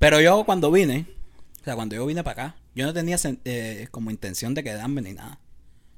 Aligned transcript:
Pero 0.00 0.20
yo 0.20 0.42
cuando 0.44 0.72
vine, 0.72 1.06
o 1.60 1.64
sea, 1.64 1.76
cuando 1.76 1.94
yo 1.94 2.04
vine 2.06 2.24
para 2.24 2.44
acá, 2.48 2.56
yo 2.74 2.86
no 2.86 2.92
tenía 2.92 3.16
eh, 3.44 3.86
como 3.92 4.10
intención 4.10 4.52
de 4.54 4.64
quedarme 4.64 5.02
ni 5.02 5.12
nada. 5.12 5.38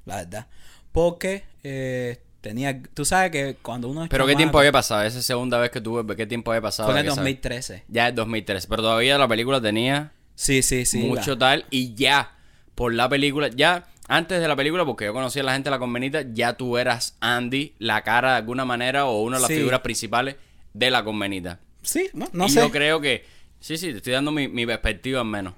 La 0.05 0.17
verdad. 0.17 0.47
Porque 0.91 1.43
eh, 1.63 2.21
tenía. 2.41 2.83
Tú 2.93 3.05
sabes 3.05 3.31
que 3.31 3.55
cuando 3.61 3.87
uno 3.87 4.03
es 4.03 4.09
Pero 4.09 4.27
¿qué 4.27 4.35
tiempo 4.35 4.59
había 4.59 4.71
pasado? 4.71 5.01
Esa 5.03 5.21
segunda 5.23 5.57
vez 5.57 5.71
que 5.71 5.81
tuve, 5.81 6.15
¿qué 6.15 6.27
tiempo 6.27 6.51
había 6.51 6.61
pasado? 6.61 6.89
Fue 6.89 6.99
en 6.99 7.05
el 7.05 7.11
Que 7.11 7.15
sabes? 7.15 7.33
2013. 7.35 7.83
Ya 7.87 8.09
es 8.09 8.15
2003. 8.15 8.67
Pero 8.67 8.83
todavía 8.83 9.17
la 9.17 9.27
película 9.27 9.59
tenía 9.61 10.11
Sí, 10.35 10.61
sí, 10.61 10.85
sí. 10.85 10.99
mucho 10.99 11.31
la- 11.31 11.39
tal. 11.39 11.65
Y 11.71 11.95
ya, 11.95 12.35
por 12.75 12.93
la 12.93 13.07
película, 13.09 13.47
ya 13.47 13.87
antes 14.09 14.41
de 14.41 14.47
la 14.49 14.55
película, 14.57 14.83
porque 14.85 15.05
yo 15.05 15.13
conocía 15.13 15.41
a 15.43 15.45
la 15.45 15.53
gente 15.53 15.69
de 15.69 15.71
la 15.71 15.79
convenita, 15.79 16.23
ya 16.33 16.53
tú 16.57 16.77
eras 16.77 17.15
Andy, 17.21 17.73
la 17.79 18.01
cara 18.03 18.31
de 18.31 18.37
alguna 18.39 18.65
manera, 18.65 19.05
o 19.05 19.21
una 19.23 19.37
de 19.37 19.41
las 19.43 19.47
Sí. 19.47 19.55
figuras 19.55 19.79
principales 19.79 20.35
de 20.73 20.91
la 20.91 21.05
convenita. 21.05 21.59
Sí, 21.83 22.09
no, 22.13 22.27
no 22.33 22.47
y 22.47 22.49
sé. 22.49 22.59
yo 22.59 22.69
creo 22.71 22.99
que, 22.99 23.25
sí, 23.63 23.77
sí, 23.77 23.91
te 23.91 23.97
estoy 23.97 24.13
dando 24.13 24.31
mi, 24.31 24.47
mi 24.47 24.65
perspectiva 24.65 25.21
al 25.21 25.27
menos. 25.27 25.53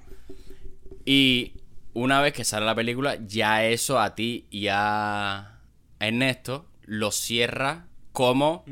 Y 1.06 1.54
una 1.94 2.22
vez 2.22 2.34
que 2.34 2.44
sale 2.44 2.66
la 2.66 2.76
película, 2.76 3.18
ya 3.26 3.66
eso 3.66 4.00
a 4.00 4.16
ti 4.16 4.46
y 4.50 4.68
a 4.72 5.60
Ernesto 6.00 6.68
lo 6.86 7.12
cierra 7.12 7.88
como 8.12 8.64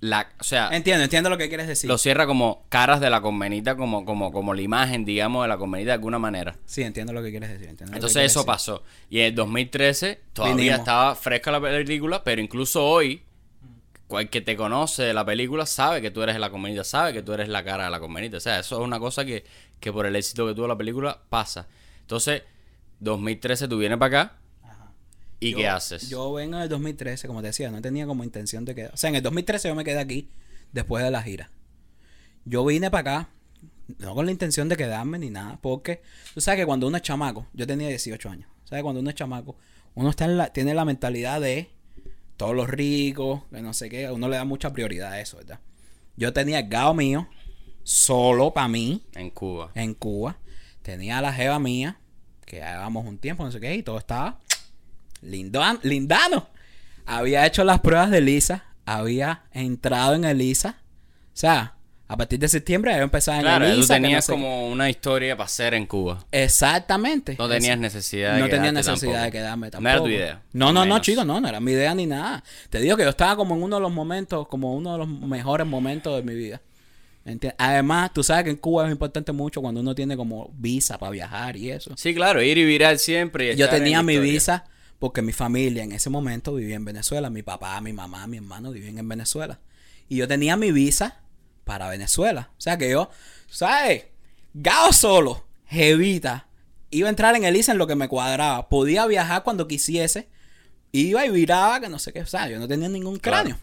la, 0.00 0.30
o 0.40 0.44
sea, 0.44 0.68
Entiendo, 0.72 1.04
entiendo 1.04 1.28
lo 1.28 1.36
que 1.36 1.48
quieres 1.48 1.68
decir. 1.68 1.88
lo 1.88 1.98
cierra 1.98 2.26
como 2.26 2.64
caras 2.70 3.00
de 3.00 3.10
la 3.10 3.20
convenita, 3.20 3.76
como, 3.76 4.04
como, 4.06 4.32
como 4.32 4.54
la 4.54 4.62
imagen, 4.62 5.04
digamos, 5.04 5.44
de 5.44 5.48
la 5.48 5.58
convenita 5.58 5.90
de 5.90 5.94
alguna 5.94 6.18
manera. 6.18 6.56
Sí, 6.64 6.82
entiendo 6.82 7.12
lo 7.12 7.22
que 7.22 7.30
quieres 7.30 7.50
decir. 7.50 7.68
Entonces 7.68 8.12
quieres 8.12 8.16
eso 8.32 8.40
decir. 8.40 8.46
pasó. 8.46 8.82
Y 9.10 9.20
en 9.20 9.26
el 9.26 9.34
2013 9.34 10.20
todavía 10.32 10.56
Vinimos. 10.56 10.78
estaba 10.78 11.14
fresca 11.14 11.50
la 11.50 11.60
película, 11.60 12.24
pero 12.24 12.40
incluso 12.40 12.86
hoy, 12.86 13.22
cual 14.10 14.28
que 14.28 14.42
te 14.42 14.54
conoce 14.56 15.04
de 15.04 15.14
la 15.14 15.24
película 15.24 15.64
sabe 15.64 16.02
que 16.02 16.10
tú 16.10 16.22
eres 16.22 16.38
la 16.38 16.50
convenita, 16.50 16.84
sabe 16.84 17.14
que 17.14 17.22
tú 17.22 17.32
eres 17.32 17.48
la 17.48 17.64
cara 17.64 17.84
de 17.84 17.90
la 17.90 17.98
convenita. 18.00 18.36
O 18.36 18.40
sea, 18.40 18.58
eso 18.58 18.78
es 18.78 18.84
una 18.86 18.98
cosa 19.00 19.24
que, 19.24 19.44
que 19.80 19.90
por 19.90 20.04
el 20.04 20.14
éxito 20.16 20.46
que 20.46 20.54
tuvo 20.54 20.68
la 20.68 20.76
película 20.76 21.22
pasa. 21.30 21.66
Entonces, 22.02 22.42
2013 22.98 23.66
tú 23.68 23.78
vienes 23.78 23.96
para 23.98 24.20
acá 24.22 24.36
y 25.38 25.52
Yo- 25.52 25.56
¿qué 25.56 25.68
haces? 25.68 26.10
Yo 26.10 26.32
vengo 26.34 26.56
en 26.56 26.62
el 26.64 26.68
2013, 26.68 27.26
como 27.26 27.40
te 27.40 27.46
decía, 27.46 27.70
no 27.70 27.80
tenía 27.80 28.06
como 28.06 28.22
intención 28.24 28.66
de 28.66 28.74
quedar. 28.74 28.92
O 28.92 28.98
sea, 28.98 29.08
en 29.08 29.16
el 29.16 29.22
2013 29.22 29.68
yo 29.68 29.74
me 29.74 29.84
quedé 29.84 29.98
aquí 29.98 30.28
después 30.72 31.02
de 31.02 31.10
la 31.10 31.22
gira. 31.22 31.50
Yo 32.44 32.64
vine 32.66 32.90
para 32.90 33.00
acá, 33.20 33.28
no 33.98 34.14
con 34.14 34.26
la 34.26 34.32
intención 34.32 34.68
de 34.68 34.76
quedarme 34.76 35.18
ni 35.18 35.30
nada, 35.30 35.58
porque 35.62 36.02
tú 36.34 36.40
sabes 36.40 36.60
que 36.60 36.66
cuando 36.66 36.86
uno 36.86 36.96
es 36.96 37.02
chamaco, 37.02 37.46
yo 37.54 37.66
tenía 37.66 37.88
18 37.88 38.28
años, 38.28 38.48
¿sabes? 38.64 38.82
Cuando 38.82 39.00
uno 39.00 39.08
es 39.10 39.16
chamaco, 39.16 39.56
uno 39.94 40.10
está 40.10 40.24
en 40.26 40.36
la, 40.36 40.52
tiene 40.52 40.74
la 40.74 40.84
mentalidad 40.84 41.40
de 41.40 41.70
todos 42.40 42.56
los 42.56 42.70
ricos, 42.70 43.42
que 43.52 43.60
no 43.60 43.74
sé 43.74 43.90
qué, 43.90 44.06
a 44.06 44.14
uno 44.14 44.26
le 44.26 44.36
da 44.36 44.46
mucha 44.46 44.72
prioridad 44.72 45.12
a 45.12 45.20
eso, 45.20 45.36
¿verdad? 45.36 45.60
Yo 46.16 46.32
tenía 46.32 46.60
el 46.60 46.68
gao 46.70 46.94
mío, 46.94 47.28
solo 47.82 48.54
para 48.54 48.66
mí, 48.66 49.02
en 49.12 49.28
Cuba. 49.28 49.72
en 49.74 49.92
Cuba. 49.92 50.38
Tenía 50.80 51.18
a 51.18 51.20
la 51.20 51.34
jeva 51.34 51.58
mía, 51.58 51.98
que 52.46 52.56
ya 52.56 52.72
llevamos 52.72 53.04
un 53.04 53.18
tiempo, 53.18 53.44
no 53.44 53.52
sé 53.52 53.60
qué, 53.60 53.74
y 53.74 53.82
todo 53.82 53.98
estaba 53.98 54.40
lindan, 55.20 55.80
lindano. 55.82 56.48
Había 57.04 57.44
hecho 57.44 57.62
las 57.62 57.80
pruebas 57.80 58.10
de 58.10 58.22
Lisa, 58.22 58.64
había 58.86 59.44
entrado 59.52 60.14
en 60.14 60.24
Elisa. 60.24 60.78
O 61.26 61.36
sea, 61.36 61.74
a 62.12 62.16
partir 62.16 62.38
de 62.40 62.48
septiembre 62.48 62.90
había 62.92 63.04
empezado 63.04 63.36
en 63.38 63.42
Claro, 63.44 63.64
Elisa. 63.66 63.94
tú 63.94 64.00
no 64.00 64.06
tenías 64.06 64.26
qué. 64.26 64.32
como 64.32 64.68
una 64.68 64.90
historia 64.90 65.36
para 65.36 65.44
hacer 65.46 65.74
en 65.74 65.86
Cuba. 65.86 66.24
Exactamente. 66.32 67.36
No 67.38 67.48
tenías 67.48 67.78
necesidad 67.78 68.34
de 68.34 68.40
no 68.40 68.48
tenía 68.48 68.72
necesidad 68.72 69.00
tampoco. 69.12 69.24
de 69.24 69.30
quedarme 69.30 69.70
tampoco. 69.70 69.82
No 69.84 69.90
era 69.90 70.00
tu 70.00 70.08
idea. 70.08 70.42
No, 70.52 70.72
no, 70.72 70.84
no, 70.84 70.98
chicos, 71.00 71.24
no, 71.24 71.40
no 71.40 71.48
era 71.48 71.60
mi 71.60 71.72
idea 71.72 71.94
ni 71.94 72.06
nada. 72.06 72.42
Te 72.68 72.80
digo 72.80 72.96
que 72.96 73.04
yo 73.04 73.10
estaba 73.10 73.36
como 73.36 73.54
en 73.56 73.62
uno 73.62 73.76
de 73.76 73.82
los 73.82 73.92
momentos, 73.92 74.48
como 74.48 74.74
uno 74.74 74.92
de 74.92 74.98
los 74.98 75.08
mejores 75.08 75.66
momentos 75.66 76.16
de 76.16 76.22
mi 76.22 76.34
vida. 76.36 76.60
Enti- 77.24 77.54
Además, 77.58 78.12
tú 78.12 78.22
sabes 78.24 78.44
que 78.44 78.50
en 78.50 78.56
Cuba 78.56 78.86
es 78.86 78.92
importante 78.92 79.30
mucho 79.32 79.60
cuando 79.60 79.80
uno 79.80 79.94
tiene 79.94 80.16
como 80.16 80.50
visa 80.54 80.98
para 80.98 81.12
viajar 81.12 81.56
y 81.56 81.70
eso. 81.70 81.92
Sí, 81.96 82.14
claro, 82.14 82.42
ir 82.42 82.58
y 82.58 82.64
virar 82.64 82.98
siempre. 82.98 83.52
y 83.52 83.56
Yo 83.56 83.68
tenía 83.68 84.02
mi 84.02 84.14
historia. 84.14 84.32
visa 84.32 84.64
porque 84.98 85.22
mi 85.22 85.32
familia 85.32 85.82
en 85.84 85.92
ese 85.92 86.10
momento 86.10 86.54
vivía 86.54 86.76
en 86.76 86.84
Venezuela. 86.84 87.30
Mi 87.30 87.42
papá, 87.42 87.80
mi 87.80 87.92
mamá, 87.92 88.26
mi 88.26 88.38
hermano 88.38 88.72
vivían 88.72 88.98
en 88.98 89.08
Venezuela. 89.08 89.60
Y 90.08 90.16
yo 90.16 90.26
tenía 90.26 90.56
mi 90.56 90.72
visa 90.72 91.20
para 91.70 91.88
Venezuela. 91.88 92.50
O 92.58 92.60
sea 92.60 92.76
que 92.76 92.90
yo, 92.90 93.10
¿sabes? 93.48 94.06
Gao 94.54 94.92
solo, 94.92 95.46
jevita. 95.66 96.48
Iba 96.90 97.06
a 97.06 97.10
entrar 97.10 97.36
en 97.36 97.44
el 97.44 97.54
ISA 97.54 97.70
en 97.70 97.78
lo 97.78 97.86
que 97.86 97.94
me 97.94 98.08
cuadraba. 98.08 98.68
Podía 98.68 99.06
viajar 99.06 99.44
cuando 99.44 99.68
quisiese. 99.68 100.28
Iba 100.90 101.24
y 101.24 101.30
viraba, 101.30 101.78
que 101.78 101.88
no 101.88 102.00
sé 102.00 102.12
qué. 102.12 102.22
O 102.22 102.26
sea, 102.26 102.48
yo 102.48 102.58
no 102.58 102.66
tenía 102.66 102.88
ningún 102.88 103.20
Claro. 103.20 103.44
cráneo. 103.44 103.58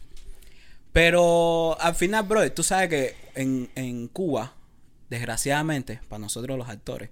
Pero 0.94 1.78
al 1.81 1.95
final, 1.95 2.23
bro, 2.23 2.50
tú 2.53 2.63
sabes 2.63 2.88
que 2.88 3.16
en, 3.35 3.69
en 3.75 4.07
Cuba, 4.07 4.53
desgraciadamente, 5.09 6.00
para 6.07 6.19
nosotros 6.19 6.57
los 6.57 6.69
actores 6.69 7.09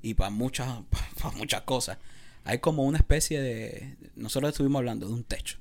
y 0.00 0.14
para 0.14 0.30
muchas, 0.30 0.68
para 1.20 1.34
muchas 1.36 1.62
cosas, 1.62 1.98
hay 2.44 2.60
como 2.60 2.84
una 2.84 2.98
especie 2.98 3.40
de. 3.42 3.96
Nosotros 4.14 4.50
estuvimos 4.52 4.78
hablando 4.78 5.08
de 5.08 5.12
un 5.12 5.24
techo. 5.24 5.58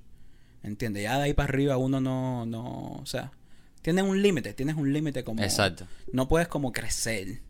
¿Entiendes? 0.61 1.01
Ya 1.01 1.17
de 1.17 1.23
ahí 1.23 1.33
para 1.33 1.49
arriba 1.49 1.77
uno 1.77 1.99
no. 1.99 2.45
no 2.45 2.99
o 3.01 3.05
sea, 3.07 3.31
tienes 3.85 4.03
un 4.03 4.19
límite, 4.19 4.53
tienes 4.55 4.75
un 4.75 4.91
límite 4.91 5.23
como. 5.23 5.43
Exacto. 5.43 5.85
No 6.11 6.27
puedes 6.27 6.47
como 6.47 6.71
crecer, 6.73 7.41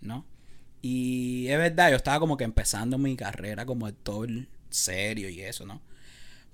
¿no? 0.00 0.26
Y 0.82 1.46
es 1.46 1.56
verdad, 1.56 1.90
yo 1.90 1.96
estaba 1.96 2.18
como 2.18 2.36
que 2.36 2.42
empezando 2.42 2.98
mi 2.98 3.14
carrera 3.16 3.64
como 3.64 3.86
actor 3.86 4.28
serio 4.70 5.28
y 5.28 5.40
eso, 5.40 5.64
¿no? 5.64 5.80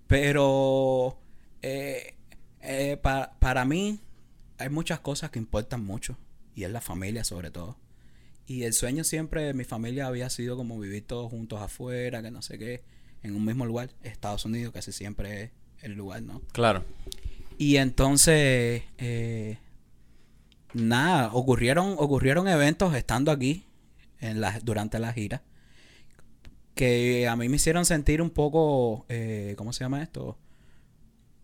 Pero 0.06 1.18
eh, 1.62 2.14
eh, 2.60 2.98
pa- 3.00 3.32
para 3.40 3.64
mí 3.64 4.00
hay 4.58 4.68
muchas 4.68 5.00
cosas 5.00 5.30
que 5.30 5.38
importan 5.38 5.82
mucho 5.84 6.18
y 6.54 6.64
es 6.64 6.70
la 6.70 6.80
familia 6.82 7.24
sobre 7.24 7.50
todo. 7.50 7.78
Y 8.46 8.64
el 8.64 8.74
sueño 8.74 9.04
siempre 9.04 9.44
de 9.44 9.54
mi 9.54 9.64
familia 9.64 10.06
había 10.06 10.28
sido 10.28 10.56
como 10.56 10.78
vivir 10.78 11.06
todos 11.06 11.30
juntos 11.30 11.62
afuera, 11.62 12.22
que 12.22 12.30
no 12.30 12.42
sé 12.42 12.58
qué, 12.58 12.82
en 13.22 13.34
un 13.36 13.44
mismo 13.44 13.64
lugar, 13.64 13.90
Estados 14.02 14.44
Unidos, 14.44 14.74
casi 14.74 14.92
siempre 14.92 15.42
es 15.44 15.50
el 15.82 15.92
lugar, 15.92 16.22
¿no? 16.22 16.42
Claro. 16.52 16.84
Y 17.60 17.76
entonces, 17.76 18.84
eh, 18.96 19.58
nada, 20.72 21.30
ocurrieron, 21.34 21.94
ocurrieron 21.98 22.48
eventos 22.48 22.94
estando 22.94 23.30
aquí 23.30 23.66
en 24.18 24.40
la, 24.40 24.58
durante 24.60 24.98
la 24.98 25.12
gira 25.12 25.42
que 26.74 27.28
a 27.28 27.36
mí 27.36 27.50
me 27.50 27.56
hicieron 27.56 27.84
sentir 27.84 28.22
un 28.22 28.30
poco, 28.30 29.04
eh, 29.10 29.52
¿cómo 29.58 29.74
se 29.74 29.84
llama 29.84 30.02
esto? 30.02 30.38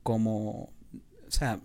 Como, 0.03 0.73
o 1.27 1.31
sea, 1.31 1.61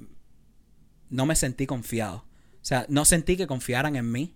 no 1.10 1.26
me 1.26 1.38
sentí 1.38 1.66
confiado. 1.66 2.18
O 2.18 2.66
sea, 2.66 2.86
no 2.90 3.06
sentí 3.06 3.38
que 3.38 3.48
confiaran 3.48 3.96
en 3.96 4.12
mí. 4.12 4.36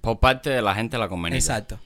Por 0.00 0.20
parte 0.20 0.48
de 0.48 0.62
la 0.62 0.74
gente 0.74 0.96
de 0.96 1.00
la 1.00 1.10
convenita. 1.10 1.36
Exacto. 1.36 1.78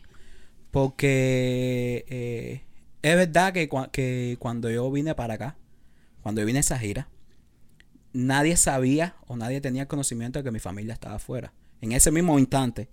Porque 0.71 2.05
eh, 2.09 2.63
es 3.03 3.17
verdad 3.17 3.53
que, 3.53 3.69
que 3.91 4.37
cuando 4.39 4.71
yo 4.71 4.89
vine 4.93 5.17
para 5.17 5.35
acá, 5.35 5.57
cuando 6.23 6.41
yo 6.41 6.47
vine 6.47 6.59
a 6.59 6.61
esa 6.61 6.79
gira, 6.79 7.09
nadie 8.13 8.57
sabía 8.57 9.17
o 9.27 9.37
nadie 9.37 9.61
tenía 9.61 9.87
conocimiento 9.87 10.39
de 10.39 10.45
que 10.45 10.51
mi 10.51 10.61
familia 10.61 10.95
estaba 10.95 11.17
afuera. 11.17 11.53
En 11.81 11.93
ese 11.93 12.11
mismo 12.11 12.39
instante, 12.39 12.89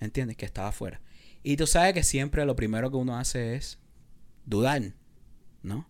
¿entiendes? 0.00 0.36
Que 0.36 0.44
estaba 0.44 0.68
afuera. 0.68 1.00
Y 1.42 1.56
tú 1.56 1.66
sabes 1.66 1.94
que 1.94 2.02
siempre 2.02 2.44
lo 2.44 2.56
primero 2.56 2.90
que 2.90 2.96
uno 2.96 3.16
hace 3.16 3.54
es 3.54 3.78
dudar, 4.44 4.82
¿no? 5.62 5.88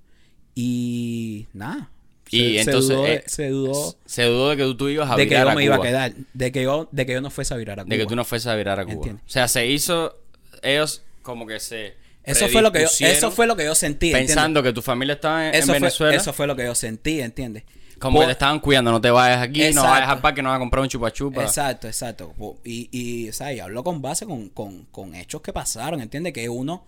Y 0.54 1.46
nada. 1.52 1.90
Y 2.30 2.58
entonces, 2.58 2.88
dudó, 2.90 3.02
de- 3.04 3.14
eh, 3.14 3.24
se 3.26 3.48
dudó 3.48 3.96
Se 4.04 4.24
dudó 4.24 4.50
de 4.50 4.56
que 4.58 4.62
tú, 4.64 4.76
tú 4.76 4.88
ibas 4.88 5.10
a 5.10 5.16
de 5.16 5.26
que 5.26 5.34
yo 5.34 5.48
a 5.48 5.54
me 5.54 5.64
iba 5.64 5.76
a 5.76 5.80
quedar, 5.80 6.12
de 6.34 6.52
que 6.52 6.62
yo, 6.62 6.88
de 6.92 7.06
que 7.06 7.12
yo 7.14 7.20
no 7.20 7.30
fuese 7.30 7.54
a 7.54 7.56
virar 7.56 7.80
a 7.80 7.84
Cuba. 7.84 7.94
De 7.94 8.02
que 8.02 8.06
tú 8.06 8.16
no 8.16 8.24
fueses 8.24 8.46
a 8.48 8.54
virar 8.54 8.78
a 8.78 8.84
Cuba. 8.84 8.94
Entiendo. 8.94 9.22
O 9.26 9.30
sea, 9.30 9.48
se 9.48 9.66
hizo. 9.66 10.20
Ellos 10.62 11.04
como 11.22 11.46
que 11.46 11.58
se. 11.60 11.94
Eso 12.24 12.48
fue 12.48 12.60
lo 12.60 12.70
que 12.72 12.80
yo, 12.80 13.06
eso 13.06 13.30
fue 13.30 13.46
lo 13.46 13.56
que 13.56 13.64
yo 13.64 13.74
sentí. 13.74 14.08
¿entiendes? 14.08 14.34
Pensando 14.34 14.62
que 14.62 14.72
tu 14.74 14.82
familia 14.82 15.14
estaba 15.14 15.46
en, 15.46 15.66
Venezuela. 15.66 16.12
Fue, 16.12 16.16
eso 16.16 16.32
fue 16.34 16.46
lo 16.46 16.54
que 16.56 16.64
yo 16.64 16.74
sentí, 16.74 17.20
¿entiendes? 17.22 17.64
Como 17.98 18.16
Por- 18.18 18.22
que 18.22 18.26
te 18.28 18.32
estaban 18.32 18.60
cuidando, 18.60 18.90
no 18.92 19.00
te 19.00 19.10
vayas 19.10 19.42
aquí, 19.42 19.70
no 19.74 19.82
vayas 19.82 20.08
al 20.08 20.20
parque, 20.20 20.42
no 20.42 20.48
vas 20.50 20.56
a 20.56 20.60
comprar 20.60 20.82
un 20.82 20.88
chupa 20.88 21.10
chupa. 21.12 21.42
Exacto, 21.42 21.86
exacto. 21.88 22.32
Po- 22.38 22.58
Y, 22.64 22.88
y 22.92 23.28
o 23.28 23.32
sea, 23.32 23.52
y 23.52 23.60
hablo 23.60 23.82
con 23.84 24.00
base 24.02 24.24
con, 24.26 24.48
con, 24.50 24.84
con 24.86 25.14
hechos 25.14 25.40
que 25.42 25.52
pasaron, 25.52 26.00
¿entiendes? 26.00 26.32
Que 26.32 26.48
uno, 26.48 26.86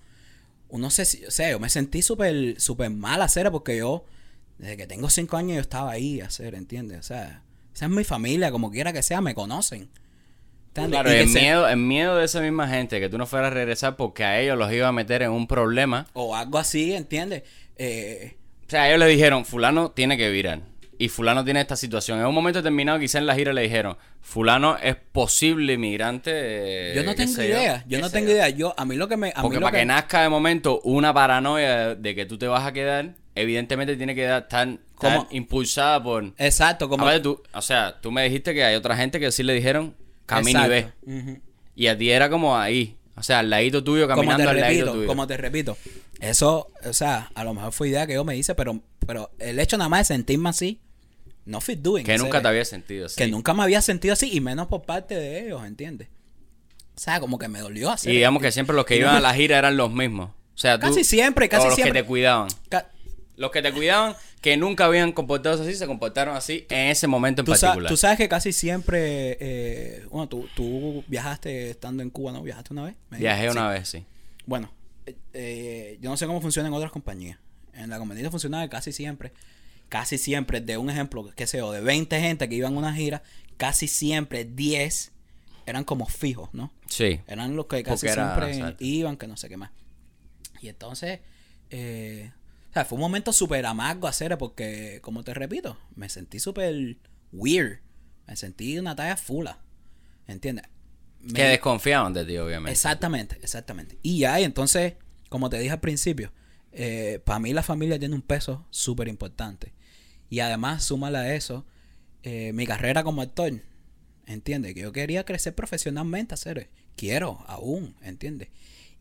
uno 0.68 0.90
se, 0.90 1.02
o 1.26 1.30
sea, 1.30 1.50
yo 1.50 1.58
me 1.58 1.68
sentí 1.68 2.02
súper, 2.02 2.60
súper 2.60 2.90
mal 2.90 3.22
hacer 3.22 3.50
porque 3.50 3.76
yo, 3.78 4.04
desde 4.58 4.76
que 4.76 4.86
tengo 4.86 5.10
cinco 5.10 5.36
años 5.36 5.54
yo 5.56 5.60
estaba 5.60 5.90
ahí 5.90 6.20
a 6.20 6.26
hacer, 6.26 6.54
¿entiendes? 6.54 6.98
O 7.00 7.02
sea, 7.02 7.42
esa 7.74 7.84
es 7.86 7.90
mi 7.90 8.04
familia, 8.04 8.50
como 8.52 8.70
quiera 8.70 8.92
que 8.92 9.02
sea, 9.02 9.20
me 9.20 9.34
conocen. 9.34 9.88
Claro, 10.72 11.10
el 11.10 11.28
se- 11.28 11.40
miedo, 11.40 11.66
el 11.68 11.76
miedo 11.78 12.16
de 12.16 12.24
esa 12.24 12.40
misma 12.40 12.68
gente 12.68 13.00
que 13.00 13.08
tú 13.08 13.18
no 13.18 13.26
fueras 13.26 13.50
a 13.50 13.54
regresar 13.54 13.96
porque 13.96 14.22
a 14.22 14.38
ellos 14.40 14.56
los 14.56 14.72
iba 14.72 14.86
a 14.86 14.92
meter 14.92 15.22
en 15.22 15.32
un 15.32 15.48
problema. 15.48 16.06
O 16.12 16.36
algo 16.36 16.58
así, 16.58 16.92
¿entiendes? 16.94 17.42
Eh, 17.76 18.36
O 18.68 18.70
sea, 18.70 18.86
ellos 18.88 19.00
le 19.00 19.06
dijeron, 19.06 19.44
fulano 19.44 19.90
tiene 19.90 20.16
que 20.16 20.30
virar. 20.30 20.60
Y 21.00 21.08
fulano 21.08 21.42
tiene 21.42 21.62
esta 21.62 21.76
situación. 21.76 22.20
En 22.20 22.26
un 22.26 22.34
momento 22.34 22.58
determinado, 22.58 22.98
quizá 22.98 23.16
en 23.16 23.24
la 23.24 23.34
gira 23.34 23.54
le 23.54 23.62
dijeron, 23.62 23.96
fulano 24.20 24.76
es 24.76 24.96
posible 24.96 25.72
inmigrante. 25.72 26.30
eh, 26.34 26.92
yo 26.94 27.02
no 27.04 27.14
tengo 27.14 27.42
idea, 27.42 27.82
yo 27.88 28.00
no 28.00 28.10
tengo 28.10 28.26
yo". 28.26 28.34
idea. 28.34 28.50
Yo, 28.50 28.74
a 28.76 28.84
mí 28.84 28.96
lo 28.96 29.08
que 29.08 29.16
me... 29.16 29.30
A 29.30 29.40
Porque 29.40 29.56
mí 29.56 29.60
lo 29.60 29.64
para 29.64 29.78
que... 29.78 29.80
que 29.80 29.86
nazca 29.86 30.20
de 30.20 30.28
momento 30.28 30.82
una 30.82 31.14
paranoia 31.14 31.94
de 31.94 32.14
que 32.14 32.26
tú 32.26 32.36
te 32.36 32.46
vas 32.46 32.66
a 32.66 32.72
quedar, 32.72 33.14
evidentemente 33.34 33.96
tiene 33.96 34.14
que 34.14 34.24
estar 34.24 34.46
tan, 34.46 34.80
impulsada 35.30 36.02
por... 36.02 36.34
Exacto, 36.36 36.90
como... 36.90 37.08
A 37.08 37.12
ver, 37.12 37.22
tú, 37.22 37.42
o 37.54 37.62
sea, 37.62 37.98
tú 37.98 38.12
me 38.12 38.22
dijiste 38.24 38.52
que 38.52 38.62
hay 38.62 38.74
otra 38.74 38.94
gente 38.94 39.18
que 39.18 39.32
sí 39.32 39.42
le 39.42 39.54
dijeron 39.54 39.96
camina 40.26 40.66
y 40.66 40.68
ve. 40.68 40.92
Y 41.76 41.86
a 41.86 41.96
ti 41.96 42.10
era 42.10 42.28
como 42.28 42.58
ahí. 42.58 42.98
O 43.16 43.22
sea, 43.22 43.38
al 43.38 43.48
ladito 43.48 43.82
tuyo, 43.82 44.06
caminando 44.06 44.50
al 44.50 44.60
ladito 44.60 44.80
repito, 44.80 44.92
tuyo. 44.92 45.06
como 45.06 45.26
te 45.26 45.38
repito, 45.38 45.78
eso, 46.20 46.68
o 46.84 46.92
sea, 46.92 47.30
a 47.34 47.42
lo 47.44 47.54
mejor 47.54 47.72
fue 47.72 47.88
idea 47.88 48.06
que 48.06 48.12
yo 48.12 48.24
me 48.24 48.36
hice, 48.36 48.54
pero, 48.54 48.80
pero 49.06 49.30
el 49.38 49.58
hecho 49.58 49.78
nada 49.78 49.88
más 49.88 50.00
de 50.06 50.14
sentirme 50.14 50.50
así, 50.50 50.78
no 51.44 51.60
fit 51.60 51.80
doing. 51.80 52.04
que 52.04 52.16
nunca 52.18 52.40
te 52.42 52.48
había 52.48 52.64
sentido 52.64 53.06
así. 53.06 53.16
Que 53.16 53.26
nunca 53.28 53.54
me 53.54 53.62
había 53.62 53.80
sentido 53.82 54.12
así, 54.14 54.30
y 54.32 54.40
menos 54.40 54.66
por 54.68 54.82
parte 54.82 55.14
de 55.14 55.44
ellos, 55.46 55.64
¿entiendes? 55.64 56.08
O 56.96 57.00
sea, 57.00 57.18
como 57.20 57.38
que 57.38 57.48
me 57.48 57.60
dolió 57.60 57.90
hacer. 57.90 58.12
Y 58.12 58.16
digamos 58.16 58.42
que 58.42 58.52
siempre 58.52 58.76
los 58.76 58.84
que 58.84 58.96
iban 58.96 59.14
a 59.16 59.20
la 59.20 59.32
gira 59.34 59.58
eran 59.58 59.76
los 59.76 59.92
mismos. 59.92 60.30
O 60.54 60.58
sea, 60.58 60.78
tú, 60.78 60.86
Casi 60.88 61.04
siempre, 61.04 61.48
casi 61.48 61.62
o 61.64 61.66
los 61.68 61.74
siempre. 61.74 61.94
que 61.94 62.02
te 62.02 62.06
cuidaban. 62.06 62.48
Ca- 62.68 62.90
Los 63.36 63.50
que 63.52 63.62
te 63.62 63.72
cuidaban, 63.72 64.14
que 64.42 64.58
nunca 64.58 64.84
habían 64.84 65.12
comportado 65.12 65.62
así, 65.62 65.74
se 65.74 65.86
comportaron 65.86 66.36
así 66.36 66.66
en 66.68 66.88
ese 66.88 67.06
momento 67.06 67.40
en 67.40 67.46
Tú, 67.46 67.54
sa- 67.54 67.68
particular. 67.68 67.88
tú 67.90 67.96
sabes 67.96 68.18
que 68.18 68.28
casi 68.28 68.52
siempre, 68.52 69.38
eh, 69.40 70.04
bueno, 70.10 70.28
tú, 70.28 70.46
tú 70.54 71.02
viajaste 71.08 71.70
estando 71.70 72.02
en 72.02 72.10
Cuba, 72.10 72.32
¿no? 72.32 72.42
¿Viajaste 72.42 72.74
una 72.74 72.84
vez? 72.84 72.94
Viajé 73.10 73.48
una 73.50 73.68
vez, 73.70 73.88
sí. 73.88 74.04
Bueno, 74.44 74.70
eh, 75.06 75.16
eh, 75.32 75.98
yo 76.02 76.10
no 76.10 76.18
sé 76.18 76.26
cómo 76.26 76.42
funciona 76.42 76.68
en 76.68 76.74
otras 76.74 76.92
compañías. 76.92 77.38
En 77.72 77.88
la 77.88 77.98
compañía 77.98 78.30
funcionaba 78.30 78.68
casi 78.68 78.92
siempre, 78.92 79.32
casi 79.90 80.16
siempre, 80.16 80.62
de 80.62 80.78
un 80.78 80.88
ejemplo, 80.88 81.30
qué 81.36 81.46
sé 81.46 81.58
yo, 81.58 81.70
de 81.72 81.82
20 81.82 82.18
gente 82.20 82.48
que 82.48 82.54
iban 82.54 82.74
a 82.74 82.78
una 82.78 82.94
gira, 82.94 83.22
casi 83.58 83.86
siempre 83.88 84.46
10 84.46 85.12
eran 85.66 85.84
como 85.84 86.06
fijos, 86.06 86.48
¿no? 86.54 86.72
Sí. 86.88 87.20
Eran 87.26 87.54
los 87.56 87.66
que 87.66 87.82
casi 87.82 88.06
era- 88.06 88.34
siempre 88.34 88.56
exacto. 88.56 88.82
iban, 88.84 89.16
que 89.18 89.26
no 89.26 89.36
sé 89.36 89.48
qué 89.50 89.58
más. 89.58 89.70
Y 90.62 90.68
entonces, 90.68 91.20
eh, 91.70 92.32
o 92.70 92.72
sea, 92.72 92.84
fue 92.86 92.96
un 92.96 93.02
momento 93.02 93.32
súper 93.32 93.66
amargo 93.66 94.08
hacer 94.08 94.36
porque, 94.38 95.00
como 95.02 95.22
te 95.24 95.34
repito, 95.34 95.76
me 95.94 96.08
sentí 96.08 96.40
súper 96.40 96.96
weird. 97.32 97.80
Me 98.26 98.36
sentí 98.36 98.78
una 98.78 98.94
talla 98.96 99.16
fula. 99.16 99.58
¿Entiendes? 100.26 100.64
Me- 101.20 101.32
Que 101.34 101.42
desconfiaban 101.44 102.12
de 102.14 102.24
ti, 102.24 102.36
obviamente. 102.38 102.72
Exactamente, 102.72 103.36
exactamente. 103.42 103.98
Y 104.02 104.20
ya, 104.20 104.40
y 104.40 104.44
entonces, 104.44 104.94
como 105.28 105.50
te 105.50 105.58
dije 105.58 105.72
al 105.72 105.80
principio, 105.80 106.32
para 107.24 107.40
mí 107.40 107.52
la 107.52 107.62
familia 107.64 107.98
tiene 107.98 108.14
un 108.14 108.22
peso 108.22 108.66
súper 108.70 109.08
importante. 109.08 109.72
Y 110.30 110.40
además, 110.40 110.84
súmale 110.84 111.18
a 111.18 111.34
eso, 111.34 111.66
eh, 112.22 112.52
mi 112.54 112.66
carrera 112.66 113.02
como 113.02 113.20
actor, 113.20 113.52
¿entiendes? 114.26 114.74
Que 114.74 114.82
yo 114.82 114.92
quería 114.92 115.24
crecer 115.24 115.54
profesionalmente, 115.54 116.34
hacer, 116.34 116.70
quiero 116.96 117.44
aún, 117.48 117.96
¿entiendes? 118.00 118.48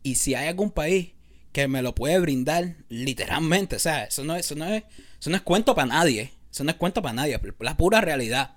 Y 0.02 0.16
si 0.16 0.34
hay 0.34 0.48
algún 0.48 0.72
país 0.72 1.12
que 1.52 1.68
me 1.68 1.82
lo 1.82 1.94
puede 1.94 2.18
brindar, 2.18 2.76
literalmente, 2.88 3.76
o 3.76 3.78
sea, 3.78 4.04
eso 4.04 4.24
no 4.24 4.34
es, 4.34 4.46
eso 4.46 4.54
no 4.56 4.66
es, 4.66 4.84
eso 5.20 5.30
no 5.30 5.36
es 5.36 5.42
cuento 5.42 5.74
para 5.74 5.86
nadie, 5.86 6.32
eso 6.50 6.64
no 6.64 6.70
es 6.70 6.76
cuento 6.76 7.00
para 7.00 7.14
nadie, 7.14 7.38
la 7.60 7.76
pura 7.76 8.00
realidad, 8.00 8.56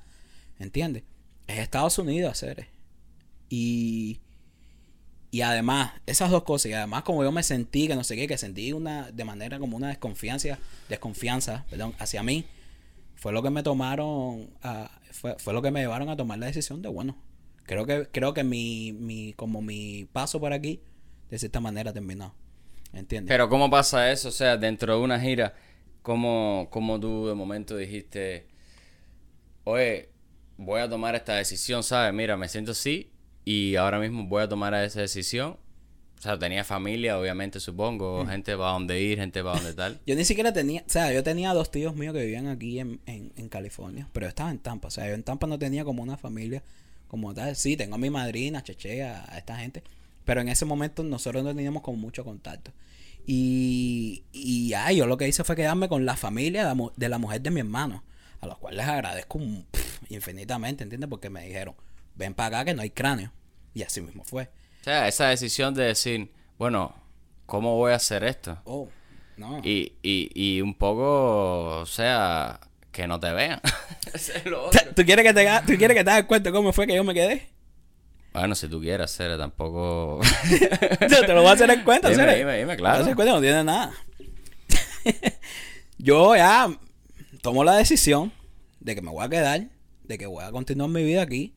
¿entiendes? 0.59 1.03
Es 1.47 1.59
Estados 1.59 1.97
Unidos, 1.99 2.31
hacer. 2.31 2.67
Y, 3.49 4.19
y 5.29 5.41
además, 5.41 5.91
esas 6.05 6.31
dos 6.31 6.43
cosas, 6.43 6.71
y 6.71 6.73
además 6.73 7.03
como 7.03 7.23
yo 7.23 7.31
me 7.31 7.43
sentí, 7.43 7.87
que 7.87 7.95
no 7.95 8.03
sé 8.03 8.15
qué, 8.15 8.27
que 8.27 8.37
sentí 8.37 8.73
una, 8.73 9.11
de 9.11 9.25
manera 9.25 9.59
como 9.59 9.77
una 9.77 9.89
desconfianza, 9.89 10.57
desconfianza, 10.89 11.65
perdón, 11.69 11.93
hacia 11.99 12.23
mí, 12.23 12.45
fue 13.23 13.31
lo 13.31 13.41
que 13.41 13.49
me 13.49 13.63
tomaron, 13.63 14.49
fue, 15.11 15.37
fue 15.39 15.53
lo 15.53 15.61
que 15.61 15.71
me 15.71 15.79
llevaron 15.79 16.09
a 16.09 16.17
tomar 16.17 16.39
la 16.39 16.47
decisión 16.47 16.81
de, 16.81 16.89
bueno, 16.89 17.15
creo 17.63 17.85
que, 17.85 18.09
creo 18.11 18.33
que 18.33 18.43
mi, 18.43 18.91
mi, 18.91 19.31
como 19.31 19.61
mi 19.61 20.03
paso 20.11 20.41
por 20.41 20.51
aquí, 20.51 20.81
de 21.29 21.39
cierta 21.39 21.61
manera 21.61 21.93
terminó, 21.93 22.35
¿entiendes? 22.91 23.29
Pero 23.29 23.47
¿cómo 23.47 23.69
pasa 23.69 24.11
eso? 24.11 24.27
O 24.27 24.31
sea, 24.33 24.57
dentro 24.57 24.97
de 24.97 25.01
una 25.01 25.21
gira, 25.21 25.55
¿cómo, 26.01 26.67
cómo 26.69 26.99
tú 26.99 27.27
de 27.27 27.33
momento 27.33 27.77
dijiste, 27.77 28.45
oye, 29.63 30.09
voy 30.57 30.81
a 30.81 30.89
tomar 30.89 31.15
esta 31.15 31.35
decisión, 31.35 31.81
¿sabes? 31.81 32.13
Mira, 32.13 32.35
me 32.35 32.49
siento 32.49 32.71
así 32.71 33.13
y 33.45 33.77
ahora 33.77 33.99
mismo 33.99 34.25
voy 34.25 34.43
a 34.43 34.49
tomar 34.49 34.73
esa 34.73 34.99
decisión. 34.99 35.55
O 36.23 36.25
sea, 36.25 36.39
tenía 36.39 36.63
familia, 36.63 37.19
obviamente, 37.19 37.59
supongo, 37.59 38.25
gente 38.25 38.55
para 38.55 38.71
dónde 38.71 39.01
ir, 39.01 39.17
gente 39.19 39.43
para 39.43 39.55
dónde 39.57 39.73
tal. 39.73 39.99
Yo 40.07 40.15
ni 40.15 40.23
siquiera 40.23 40.53
tenía, 40.53 40.81
o 40.87 40.89
sea, 40.89 41.11
yo 41.11 41.21
tenía 41.21 41.53
dos 41.53 41.69
tíos 41.69 41.95
míos 41.97 42.13
que 42.13 42.21
vivían 42.21 42.47
aquí 42.47 42.79
en, 42.79 43.01
en, 43.07 43.33
en 43.35 43.49
California, 43.49 44.07
pero 44.13 44.25
yo 44.25 44.29
estaba 44.29 44.49
en 44.49 44.59
Tampa, 44.59 44.87
o 44.87 44.91
sea, 44.91 45.05
yo 45.07 45.15
en 45.15 45.23
Tampa 45.23 45.47
no 45.47 45.59
tenía 45.59 45.83
como 45.83 46.01
una 46.01 46.15
familia 46.15 46.63
como 47.09 47.33
tal. 47.33 47.57
Sí, 47.57 47.75
tengo 47.75 47.95
a 47.95 47.97
mi 47.97 48.09
madrina, 48.09 48.59
a 48.59 48.63
Cheche, 48.63 49.03
a, 49.03 49.25
a 49.33 49.37
esta 49.37 49.57
gente, 49.57 49.83
pero 50.23 50.39
en 50.39 50.47
ese 50.47 50.63
momento 50.63 51.03
nosotros 51.03 51.43
no 51.43 51.53
teníamos 51.53 51.83
como 51.83 51.97
mucho 51.97 52.23
contacto. 52.23 52.71
Y, 53.25 54.23
y 54.31 54.69
ya, 54.69 54.91
yo 54.93 55.05
lo 55.07 55.17
que 55.17 55.27
hice 55.27 55.43
fue 55.43 55.55
quedarme 55.57 55.89
con 55.89 56.05
la 56.05 56.15
familia 56.15 56.61
de 56.61 56.67
la, 56.69 56.73
mu- 56.75 56.91
de 56.95 57.09
la 57.09 57.17
mujer 57.17 57.41
de 57.41 57.51
mi 57.51 57.59
hermano, 57.59 58.03
a 58.39 58.47
los 58.47 58.57
cuales 58.59 58.77
les 58.77 58.87
agradezco 58.87 59.39
infinitamente, 60.09 60.83
¿entiendes? 60.83 61.09
Porque 61.09 61.29
me 61.29 61.45
dijeron, 61.45 61.75
ven 62.15 62.33
para 62.33 62.59
acá 62.59 62.65
que 62.65 62.73
no 62.73 62.81
hay 62.81 62.89
cráneo. 62.91 63.31
Y 63.73 63.83
así 63.83 64.01
mismo 64.01 64.23
fue. 64.23 64.49
O 64.83 64.85
sea, 64.85 65.07
esa 65.07 65.29
decisión 65.29 65.73
de 65.73 65.85
decir, 65.85 66.29
bueno, 66.57 66.93
¿cómo 67.45 67.77
voy 67.77 67.93
a 67.93 67.95
hacer 67.95 68.25
esto? 68.25 68.59
Oh, 68.65 68.89
no. 69.37 69.61
Y, 69.63 69.93
y, 70.03 70.29
y 70.35 70.59
un 70.59 70.73
poco, 70.73 71.79
o 71.79 71.85
sea, 71.85 72.59
que 72.91 73.07
no 73.07 73.17
te 73.17 73.31
vean. 73.31 73.61
Es 74.13 74.45
lo 74.45 74.65
otro. 74.65 74.81
¿Tú 74.93 75.05
quieres 75.05 75.23
que 75.25 75.33
te, 75.33 75.47
¿Tú 75.65 75.77
quieres 75.77 75.95
que 75.95 76.03
te 76.03 76.09
das 76.09 76.23
cuenta 76.25 76.51
cómo 76.51 76.73
fue 76.73 76.85
que 76.85 76.95
yo 76.95 77.03
me 77.05 77.13
quedé? 77.13 77.47
Bueno, 78.33 78.55
si 78.55 78.67
tú 78.67 78.81
quieres 78.81 79.05
hacer, 79.05 79.37
tampoco... 79.37 80.19
Yo 81.09 81.21
te 81.25 81.33
lo 81.33 81.43
voy 81.43 81.51
a 81.51 81.53
hacer 81.53 81.69
en 81.69 81.83
cuenta, 81.85 82.09
Dime, 82.09 82.35
dime, 82.35 82.57
dime, 82.57 82.75
Te 82.75 82.81
lo 82.81 82.89
voy 82.89 82.97
a 82.97 83.01
hacer 83.01 83.05
claro. 83.05 83.09
en 83.09 83.15
cuenta, 83.15 83.33
no 83.35 83.41
tiene 83.41 83.63
nada. 83.63 83.93
yo 85.97 86.35
ya 86.35 86.69
tomo 87.41 87.63
la 87.63 87.77
decisión 87.77 88.33
de 88.81 88.95
que 88.95 89.01
me 89.01 89.11
voy 89.11 89.23
a 89.23 89.29
quedar, 89.29 89.61
de 90.03 90.17
que 90.17 90.25
voy 90.25 90.43
a 90.43 90.51
continuar 90.51 90.89
mi 90.89 91.05
vida 91.05 91.21
aquí. 91.21 91.55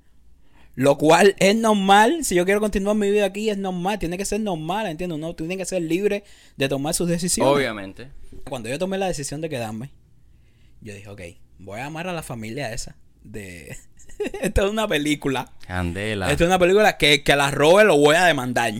Lo 0.77 0.99
cual 0.99 1.35
es 1.39 1.57
normal, 1.57 2.23
si 2.23 2.35
yo 2.35 2.45
quiero 2.45 2.61
continuar 2.61 2.97
mi 2.97 3.11
vida 3.11 3.25
aquí, 3.25 3.49
es 3.49 3.57
normal, 3.57 3.99
tiene 3.99 4.19
que 4.19 4.27
ser 4.27 4.41
normal, 4.41 4.87
¿entiendes? 4.87 5.17
Uno 5.17 5.35
tiene 5.35 5.57
que 5.57 5.65
ser 5.65 5.81
libre 5.81 6.23
de 6.59 6.69
tomar 6.69 6.93
sus 6.93 7.09
decisiones. 7.09 7.53
Obviamente. 7.53 8.11
Cuando 8.45 8.69
yo 8.69 8.79
tomé 8.79 8.99
la 8.99 9.07
decisión 9.07 9.41
de 9.41 9.49
quedarme, 9.49 9.91
yo 10.83 10.95
dije, 10.95 11.09
ok, 11.09 11.23
voy 11.59 11.81
a 11.81 11.87
amar 11.87 12.09
a 12.09 12.13
la 12.13 12.23
familia 12.23 12.75
esa. 12.75 12.95
De... 13.23 13.75
Esto 14.43 14.67
es 14.67 14.71
una 14.71 14.87
película. 14.87 15.51
Candela. 15.67 16.31
Esto 16.31 16.45
es 16.45 16.49
una 16.49 16.59
película 16.59 16.99
que, 16.99 17.23
que 17.23 17.35
la 17.37 17.51
robe 17.51 17.85
lo 17.85 17.97
voy 17.97 18.17
a 18.17 18.27
demandar. 18.27 18.75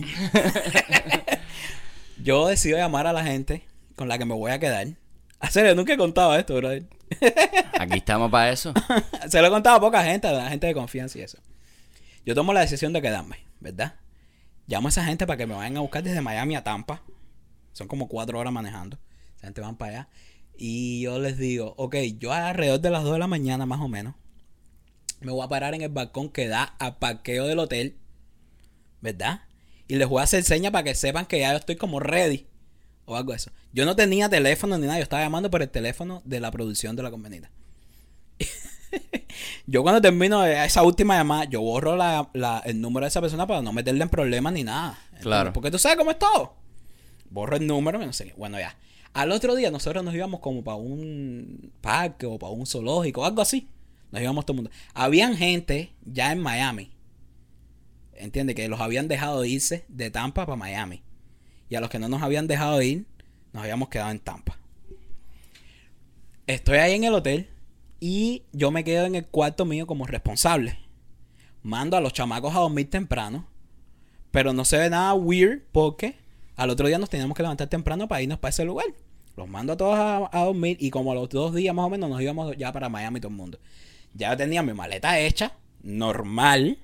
yo 2.23 2.47
decido 2.47 2.77
llamar 2.77 3.07
a 3.07 3.13
la 3.13 3.23
gente 3.23 3.63
con 3.95 4.07
la 4.07 4.19
que 4.19 4.25
me 4.25 4.35
voy 4.35 4.51
a 4.51 4.59
quedar. 4.59 4.87
A 5.39 5.49
serio, 5.49 5.73
nunca 5.73 5.93
he 5.93 5.97
contado 5.97 6.35
esto, 6.35 6.55
brother. 6.55 6.83
Aquí 7.79 7.97
estamos 7.97 8.29
para 8.29 8.51
eso. 8.51 8.71
Se 9.29 9.41
lo 9.41 9.47
he 9.47 9.49
contado 9.49 9.77
a 9.77 9.79
poca 9.79 10.03
gente, 10.03 10.27
a 10.27 10.31
la 10.31 10.49
gente 10.49 10.67
de 10.67 10.75
confianza 10.75 11.17
y 11.17 11.21
eso. 11.21 11.39
Yo 12.27 12.35
tomo 12.35 12.51
la 12.51 12.59
decisión 12.59 12.91
de 12.91 13.01
quedarme, 13.01 13.37
¿verdad? 13.61 13.95
Llamo 14.67 14.89
a 14.89 14.91
esa 14.91 15.05
gente 15.05 15.25
para 15.25 15.37
que 15.37 15.47
me 15.47 15.55
vayan 15.55 15.77
a 15.77 15.79
buscar 15.79 16.03
desde 16.03 16.19
Miami 16.19 16.57
a 16.57 16.63
Tampa. 16.65 17.01
Son 17.71 17.87
como 17.87 18.09
cuatro 18.09 18.37
horas 18.37 18.51
manejando. 18.51 18.99
Esa 19.37 19.47
gente 19.47 19.61
van 19.61 19.77
para 19.77 19.91
allá. 19.91 20.09
Y 20.57 20.99
yo 20.99 21.19
les 21.19 21.37
digo, 21.37 21.73
ok, 21.77 21.95
yo 22.19 22.33
alrededor 22.33 22.81
de 22.81 22.89
las 22.89 23.03
2 23.03 23.13
de 23.13 23.19
la 23.19 23.27
mañana 23.27 23.65
más 23.65 23.79
o 23.79 23.87
menos, 23.87 24.15
me 25.21 25.31
voy 25.31 25.41
a 25.41 25.47
parar 25.47 25.73
en 25.73 25.83
el 25.83 25.89
balcón 25.89 26.27
que 26.27 26.49
da 26.49 26.63
al 26.63 26.97
parqueo 26.97 27.47
del 27.47 27.59
hotel, 27.59 27.95
¿verdad? 28.99 29.43
Y 29.87 29.95
les 29.95 30.09
voy 30.09 30.19
a 30.19 30.23
hacer 30.23 30.43
señas 30.43 30.73
para 30.73 30.83
que 30.83 30.95
sepan 30.95 31.27
que 31.27 31.39
ya 31.39 31.51
yo 31.51 31.59
estoy 31.59 31.77
como 31.77 32.01
ready 32.01 32.45
o 33.05 33.15
algo 33.15 33.31
de 33.31 33.37
eso. 33.37 33.51
Yo 33.71 33.85
no 33.85 33.95
tenía 33.95 34.27
teléfono 34.27 34.77
ni 34.77 34.85
nada, 34.85 34.97
yo 34.97 35.03
estaba 35.03 35.23
llamando 35.23 35.49
por 35.49 35.61
el 35.61 35.69
teléfono 35.69 36.21
de 36.25 36.41
la 36.41 36.51
producción 36.51 36.97
de 36.97 37.03
la 37.03 37.09
convenida. 37.09 37.51
Yo 39.65 39.83
cuando 39.83 40.01
termino 40.01 40.45
esa 40.45 40.83
última 40.83 41.15
llamada, 41.17 41.45
yo 41.45 41.61
borro 41.61 41.95
la- 41.95 42.29
la- 42.33 42.59
el 42.65 42.79
número 42.81 43.05
de 43.05 43.09
esa 43.09 43.21
persona 43.21 43.45
para 43.47 43.61
no 43.61 43.73
meterle 43.73 44.03
en 44.03 44.09
problemas 44.09 44.53
ni 44.53 44.63
nada. 44.63 44.97
Claro. 45.21 45.53
Porque 45.53 45.71
tú 45.71 45.77
sabes 45.79 45.97
cómo 45.97 46.11
es 46.11 46.19
todo. 46.19 46.55
Borro 47.29 47.55
el 47.57 47.67
número, 47.67 47.97
no 47.99 48.13
sé 48.13 48.25
qué. 48.25 48.33
Bueno, 48.33 48.59
ya. 48.59 48.75
Al 49.13 49.31
otro 49.31 49.55
día 49.55 49.71
nosotros 49.71 50.03
nos 50.03 50.13
íbamos 50.13 50.39
como 50.41 50.63
para 50.63 50.77
un 50.77 51.71
parque 51.81 52.25
o 52.25 52.37
para 52.37 52.51
un 52.53 52.65
zoológico, 52.65 53.25
algo 53.25 53.41
así. 53.41 53.67
Nos 54.11 54.21
íbamos 54.21 54.45
todo 54.45 54.53
el 54.53 54.63
mundo. 54.63 54.71
Habían 54.93 55.35
gente 55.35 55.91
ya 56.05 56.31
en 56.31 56.39
Miami. 56.39 56.91
Entiende 58.13 58.55
que 58.55 58.67
los 58.67 58.79
habían 58.79 59.07
dejado 59.07 59.41
de 59.41 59.49
irse 59.49 59.85
de 59.89 60.09
Tampa 60.11 60.45
para 60.45 60.55
Miami. 60.55 61.01
Y 61.69 61.75
a 61.75 61.81
los 61.81 61.89
que 61.89 61.99
no 61.99 62.07
nos 62.09 62.21
habían 62.23 62.47
dejado 62.47 62.77
de 62.77 62.85
ir, 62.85 63.05
nos 63.53 63.63
habíamos 63.63 63.89
quedado 63.89 64.11
en 64.11 64.19
Tampa. 64.19 64.57
Estoy 66.47 66.77
ahí 66.77 66.93
en 66.93 67.03
el 67.03 67.13
hotel 67.13 67.49
y 67.99 68.43
yo 68.51 68.71
me 68.71 68.83
quedo 68.83 69.05
en 69.05 69.15
el 69.15 69.25
cuarto 69.25 69.65
mío 69.65 69.87
como 69.87 70.05
responsable. 70.05 70.79
Mando 71.63 71.97
a 71.97 72.01
los 72.01 72.13
chamacos 72.13 72.55
a 72.55 72.59
dormir 72.59 72.89
temprano. 72.89 73.47
Pero 74.31 74.53
no 74.53 74.65
se 74.65 74.77
ve 74.77 74.89
nada 74.89 75.13
weird 75.13 75.61
porque 75.71 76.15
al 76.55 76.69
otro 76.69 76.87
día 76.87 76.97
nos 76.97 77.09
teníamos 77.09 77.35
que 77.35 77.43
levantar 77.43 77.67
temprano 77.67 78.07
para 78.07 78.21
irnos 78.21 78.39
para 78.39 78.49
ese 78.49 78.65
lugar. 78.65 78.85
Los 79.35 79.47
mando 79.47 79.73
a 79.73 79.77
todos 79.77 79.95
a, 79.95 80.29
a 80.31 80.45
dormir 80.45 80.77
y 80.79 80.89
como 80.89 81.11
a 81.11 81.15
los 81.15 81.29
dos 81.29 81.53
días 81.55 81.73
más 81.73 81.85
o 81.85 81.89
menos 81.89 82.09
nos 82.09 82.21
íbamos 82.21 82.55
ya 82.57 82.71
para 82.71 82.89
Miami 82.89 83.19
todo 83.19 83.29
el 83.31 83.37
mundo. 83.37 83.59
Ya 84.13 84.35
tenía 84.35 84.63
mi 84.63 84.73
maleta 84.73 85.19
hecha, 85.19 85.53
normal. 85.81 86.77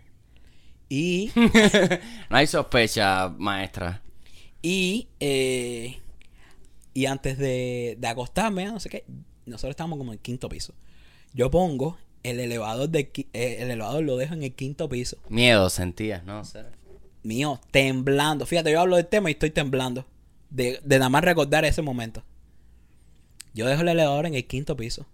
Y, 0.89 1.31
No 2.29 2.37
hay 2.37 2.47
sospecha, 2.47 3.29
maestra. 3.37 4.01
y, 4.61 5.07
eh, 5.19 5.99
y 6.93 7.05
antes 7.07 7.37
de, 7.37 7.97
de 7.99 8.07
acostarme, 8.07 8.65
no 8.65 8.79
sé 8.79 8.89
qué, 8.89 9.05
nosotros 9.45 9.71
estábamos 9.71 9.97
como 9.97 10.11
en 10.11 10.19
el 10.19 10.21
quinto 10.21 10.47
piso. 10.49 10.73
Yo 11.33 11.49
pongo 11.49 11.97
el 12.23 12.39
elevador, 12.39 12.89
de, 12.89 13.11
eh, 13.33 13.57
el 13.59 13.71
elevador 13.71 14.03
lo 14.03 14.17
dejo 14.17 14.33
en 14.33 14.43
el 14.43 14.53
quinto 14.53 14.87
piso. 14.87 15.17
Miedo 15.29 15.69
sentías, 15.69 16.23
¿no? 16.23 16.43
Mío, 17.23 17.59
temblando. 17.71 18.45
Fíjate, 18.45 18.71
yo 18.71 18.81
hablo 18.81 18.95
del 18.95 19.07
tema 19.07 19.29
y 19.29 19.33
estoy 19.33 19.49
temblando. 19.49 20.05
De, 20.49 20.79
de 20.83 20.99
nada 20.99 21.09
más 21.09 21.23
recordar 21.23 21.65
ese 21.65 21.81
momento. 21.81 22.23
Yo 23.53 23.67
dejo 23.67 23.81
el 23.81 23.89
elevador 23.89 24.25
en 24.25 24.35
el 24.35 24.45
quinto 24.45 24.75
piso. 24.75 25.05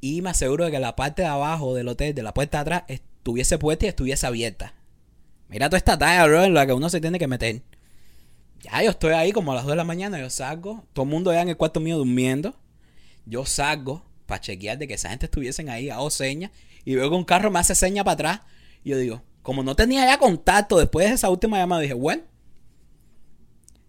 Y 0.00 0.22
me 0.22 0.30
aseguro 0.30 0.64
de 0.64 0.70
que 0.70 0.80
la 0.80 0.96
parte 0.96 1.22
de 1.22 1.28
abajo 1.28 1.74
del 1.74 1.88
hotel, 1.88 2.14
de 2.14 2.22
la 2.22 2.34
puerta 2.34 2.58
de 2.58 2.62
atrás, 2.62 2.82
estuviese 2.88 3.58
puesta 3.58 3.86
y 3.86 3.88
estuviese 3.88 4.26
abierta. 4.26 4.74
Mira 5.48 5.68
toda 5.68 5.78
esta 5.78 5.98
talla, 5.98 6.26
bro, 6.26 6.44
en 6.44 6.54
la 6.54 6.66
que 6.66 6.72
uno 6.72 6.88
se 6.88 7.00
tiene 7.00 7.18
que 7.18 7.28
meter. 7.28 7.62
Ya 8.60 8.82
yo 8.82 8.90
estoy 8.90 9.12
ahí 9.12 9.32
como 9.32 9.52
a 9.52 9.56
las 9.56 9.64
2 9.64 9.72
de 9.72 9.76
la 9.76 9.84
mañana, 9.84 10.18
yo 10.18 10.30
salgo. 10.30 10.84
Todo 10.92 11.04
el 11.04 11.10
mundo 11.10 11.32
ya 11.32 11.42
en 11.42 11.50
el 11.50 11.56
cuarto 11.56 11.78
mío 11.78 11.98
durmiendo. 11.98 12.54
Yo 13.26 13.44
salgo 13.44 14.02
para 14.32 14.40
chequear 14.40 14.78
de 14.78 14.88
que 14.88 14.94
esa 14.94 15.10
gente 15.10 15.26
estuviesen 15.26 15.68
ahí, 15.68 15.90
hago 15.90 16.08
señas. 16.08 16.52
Y 16.86 16.94
veo 16.94 17.10
que 17.10 17.16
un 17.16 17.24
carro 17.24 17.50
me 17.50 17.58
hace 17.58 17.74
seña 17.74 18.02
para 18.02 18.14
atrás. 18.14 18.40
Y 18.82 18.88
yo 18.88 18.96
digo, 18.96 19.22
como 19.42 19.62
no 19.62 19.76
tenía 19.76 20.06
ya 20.06 20.16
contacto 20.16 20.78
después 20.78 21.06
de 21.06 21.16
esa 21.16 21.28
última 21.28 21.58
llamada, 21.58 21.82
dije, 21.82 21.92
bueno, 21.92 22.22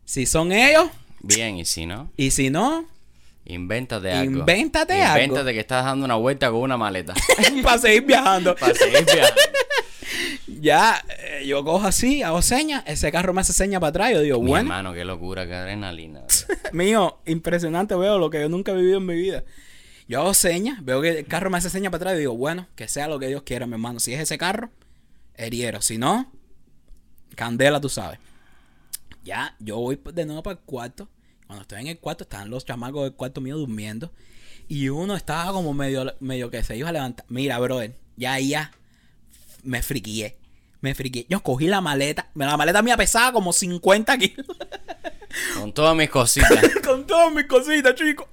si 0.03 0.25
son 0.25 0.51
ellos, 0.51 0.89
Bien, 1.21 1.55
y 1.55 1.63
si 1.63 1.85
no, 1.85 2.11
y 2.17 2.31
si 2.31 2.49
no, 2.49 2.85
invéntate 3.45 4.11
algo. 4.11 4.39
Invéntate 4.39 5.01
algo. 5.01 5.23
Invéntate 5.23 5.53
que 5.53 5.61
estás 5.61 5.85
dando 5.85 6.03
una 6.03 6.15
vuelta 6.15 6.51
con 6.51 6.59
una 6.59 6.75
maleta. 6.75 7.13
para 7.63 7.77
seguir 7.77 8.03
viajando. 8.03 8.53
Para 8.57 8.73
seguir 8.73 9.05
viajando. 9.05 9.41
Ya, 10.59 11.03
eh, 11.19 11.45
yo 11.45 11.63
cojo 11.65 11.85
así, 11.85 12.21
hago 12.21 12.41
señas, 12.41 12.83
ese 12.85 13.11
carro 13.11 13.33
me 13.33 13.41
hace 13.41 13.51
seña 13.51 13.79
para 13.79 13.89
atrás. 13.89 14.11
Yo 14.13 14.21
digo, 14.21 14.39
Mi 14.39 14.49
bueno, 14.49 14.69
hermano, 14.69 14.93
qué 14.93 15.03
locura, 15.03 15.45
qué 15.45 15.55
adrenalina. 15.55 16.21
mío, 16.71 17.19
impresionante, 17.25 17.95
veo 17.95 18.17
lo 18.17 18.29
que 18.29 18.39
yo 18.39 18.49
nunca 18.49 18.71
he 18.71 18.75
vivido 18.75 18.99
en 18.99 19.05
mi 19.05 19.15
vida. 19.15 19.43
Yo 20.13 20.19
hago 20.19 20.35
señas, 20.35 20.85
veo 20.85 21.01
que 21.01 21.09
el 21.09 21.25
carro 21.25 21.49
me 21.49 21.57
hace 21.57 21.71
seña 21.71 21.89
para 21.89 22.03
atrás 22.03 22.15
y 22.17 22.19
digo, 22.19 22.37
bueno, 22.37 22.67
que 22.75 22.87
sea 22.87 23.07
lo 23.07 23.17
que 23.17 23.29
Dios 23.29 23.41
quiera, 23.41 23.65
mi 23.65 23.73
hermano. 23.73 23.99
Si 23.99 24.13
es 24.13 24.19
ese 24.19 24.37
carro, 24.37 24.69
heriero. 25.33 25.81
Si 25.81 25.97
no, 25.97 26.31
candela, 27.33 27.81
tú 27.81 27.89
sabes. 27.89 28.19
Ya, 29.23 29.55
yo 29.57 29.77
voy 29.77 29.99
de 30.13 30.25
nuevo 30.27 30.43
para 30.43 30.59
el 30.59 30.59
cuarto. 30.59 31.09
Cuando 31.47 31.63
estoy 31.63 31.81
en 31.81 31.87
el 31.87 31.97
cuarto, 31.97 32.25
están 32.25 32.51
los 32.51 32.63
chamacos 32.63 33.05
del 33.05 33.13
cuarto 33.13 33.41
mío 33.41 33.57
durmiendo. 33.57 34.13
Y 34.67 34.89
uno 34.89 35.15
estaba 35.15 35.51
como 35.51 35.73
medio, 35.73 36.13
medio 36.19 36.51
que 36.51 36.63
se 36.63 36.77
iba 36.77 36.89
a 36.89 36.91
levantar. 36.91 37.25
Mira, 37.29 37.57
brother, 37.57 37.95
ya, 38.15 38.39
ya, 38.39 38.71
me 39.63 39.81
friqué. 39.81 40.37
Me 40.83 40.93
friqué. 40.93 41.25
Yo 41.29 41.41
cogí 41.41 41.67
la 41.67 41.79
maleta. 41.79 42.29
La 42.35 42.57
maleta 42.57 42.81
mía 42.81 42.97
pesaba 42.97 43.31
como 43.31 43.53
50 43.53 44.17
kilos. 44.17 44.45
Con 45.57 45.71
todas 45.71 45.95
mis 45.95 46.09
cositas. 46.09 46.59
con 46.85 47.07
todas 47.07 47.33
mis 47.33 47.45
cositas, 47.45 47.95
chicos. 47.95 48.27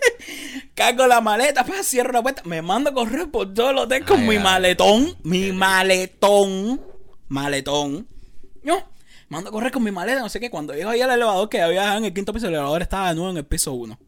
Cargo 0.76 1.08
la 1.08 1.20
maleta, 1.20 1.64
pa, 1.66 1.82
cierro 1.82 2.12
la 2.12 2.22
puerta. 2.22 2.42
Me 2.44 2.62
mando 2.62 2.90
a 2.90 2.94
correr 2.94 3.28
por 3.32 3.52
todo 3.52 3.70
el 3.70 3.78
hotel 3.78 4.04
con 4.04 4.20
Ay, 4.20 4.28
mi 4.28 4.36
ay. 4.36 4.42
maletón. 4.44 5.16
Mi 5.24 5.50
maletón. 5.50 6.80
Maletón. 7.26 8.06
Yo 8.62 8.80
mando 9.28 9.50
a 9.50 9.52
correr 9.52 9.72
con 9.72 9.82
mi 9.82 9.90
maleta, 9.90 10.20
no 10.20 10.28
sé 10.28 10.38
qué. 10.38 10.50
Cuando 10.50 10.74
llego 10.74 10.90
ahí 10.90 11.00
al 11.00 11.10
elevador, 11.10 11.48
que 11.48 11.62
había 11.62 11.96
en 11.96 12.04
el 12.04 12.14
quinto 12.14 12.32
piso, 12.32 12.46
el 12.46 12.54
elevador 12.54 12.80
estaba 12.82 13.08
de 13.08 13.16
nuevo 13.16 13.30
en 13.32 13.38
el 13.38 13.44
piso 13.44 13.72
1. 13.72 13.98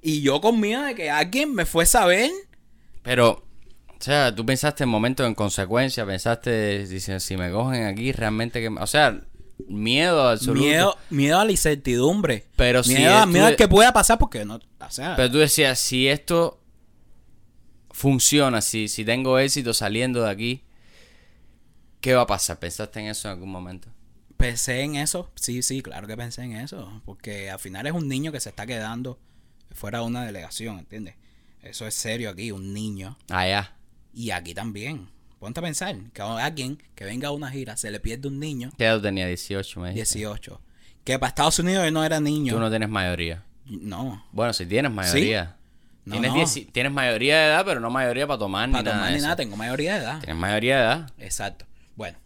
Y 0.00 0.22
yo 0.22 0.40
con 0.40 0.58
miedo 0.58 0.82
de 0.84 0.94
que 0.94 1.10
alguien 1.10 1.54
me 1.54 1.66
fuese 1.66 1.98
a 1.98 2.06
ver. 2.06 2.30
Pero, 3.02 3.43
o 4.04 4.06
sea, 4.06 4.34
tú 4.34 4.44
pensaste 4.44 4.84
en 4.84 4.90
momentos 4.90 5.26
en 5.26 5.34
consecuencia, 5.34 6.04
pensaste, 6.04 6.86
dice, 6.86 7.20
si 7.20 7.38
me 7.38 7.50
cogen 7.50 7.84
aquí, 7.86 8.12
realmente 8.12 8.60
que... 8.60 8.68
me-". 8.68 8.82
O 8.82 8.86
sea, 8.86 9.18
miedo 9.66 10.28
absoluto. 10.28 10.60
Miedo, 10.62 10.98
miedo 11.08 11.40
a 11.40 11.44
la 11.46 11.50
incertidumbre. 11.52 12.46
Pero 12.54 12.84
si 12.84 12.96
miedo, 12.96 13.14
a- 13.14 13.24
miedo 13.24 13.46
a 13.46 13.56
que 13.56 13.66
pueda 13.66 13.94
pasar 13.94 14.18
porque 14.18 14.44
no. 14.44 14.56
O 14.56 14.90
sea, 14.90 15.16
Pero 15.16 15.30
tú 15.32 15.38
decías, 15.38 15.78
si 15.78 16.06
esto 16.06 16.60
funciona, 17.92 18.60
si, 18.60 18.88
si 18.88 19.06
tengo 19.06 19.38
éxito 19.38 19.72
saliendo 19.72 20.22
de 20.24 20.30
aquí, 20.30 20.64
¿qué 22.02 22.12
va 22.12 22.22
a 22.22 22.26
pasar? 22.26 22.58
¿Pensaste 22.58 23.00
en 23.00 23.06
eso 23.06 23.28
en 23.28 23.32
algún 23.36 23.50
momento? 23.50 23.88
Pensé 24.36 24.82
en 24.82 24.96
eso, 24.96 25.30
sí, 25.34 25.62
sí, 25.62 25.80
claro 25.80 26.06
que 26.06 26.14
pensé 26.18 26.42
en 26.42 26.56
eso, 26.56 27.00
porque 27.06 27.50
al 27.50 27.58
final 27.58 27.86
es 27.86 27.94
un 27.94 28.06
niño 28.06 28.32
que 28.32 28.40
se 28.40 28.50
está 28.50 28.66
quedando 28.66 29.18
fuera 29.72 30.00
de 30.00 30.04
una 30.04 30.26
delegación, 30.26 30.78
¿entiendes? 30.78 31.14
Eso 31.62 31.86
es 31.86 31.94
serio 31.94 32.28
aquí, 32.28 32.50
un 32.52 32.74
niño, 32.74 33.16
Allá. 33.30 33.72
Y 34.14 34.30
aquí 34.30 34.54
también. 34.54 35.08
Ponte 35.38 35.60
a 35.60 35.62
pensar 35.62 35.94
que 36.12 36.22
a 36.22 36.44
alguien 36.44 36.78
que 36.94 37.04
venga 37.04 37.28
a 37.28 37.30
una 37.32 37.50
gira 37.50 37.76
se 37.76 37.90
le 37.90 38.00
pierde 38.00 38.28
un 38.28 38.38
niño, 38.40 38.70
¿Qué 38.78 38.84
edad 38.86 39.00
tenía? 39.02 39.26
18, 39.26 39.80
me 39.80 39.90
dijiste. 39.90 40.18
18, 40.18 40.60
que 41.04 41.18
para 41.18 41.28
Estados 41.28 41.58
Unidos 41.58 41.84
él 41.84 41.92
no 41.92 42.02
era 42.04 42.18
niño. 42.20 42.54
Tú 42.54 42.60
no 42.60 42.70
tienes 42.70 42.88
mayoría. 42.88 43.44
No, 43.66 44.24
Bueno, 44.32 44.52
si 44.52 44.64
tienes 44.66 44.90
mayoría. 44.92 45.56
No, 46.06 46.12
tienes, 46.12 46.32
no. 46.32 46.36
dieci- 46.38 46.70
tienes 46.70 46.92
mayoría 46.92 47.38
de 47.38 47.46
edad, 47.46 47.64
pero 47.64 47.80
no 47.80 47.90
mayoría 47.90 48.26
para 48.26 48.38
tomar 48.38 48.68
ni 48.68 48.72
para 48.72 48.82
nada. 48.84 48.96
tomar 48.96 49.10
de 49.10 49.16
ni 49.16 49.22
nada, 49.22 49.36
tengo 49.36 49.56
mayoría 49.56 49.94
de 49.94 50.00
edad. 50.00 50.18
Tienes 50.20 50.36
mayoría 50.36 50.76
de 50.76 50.82
edad. 50.82 51.12
Exacto. 51.18 51.64
Bueno, 51.96 52.18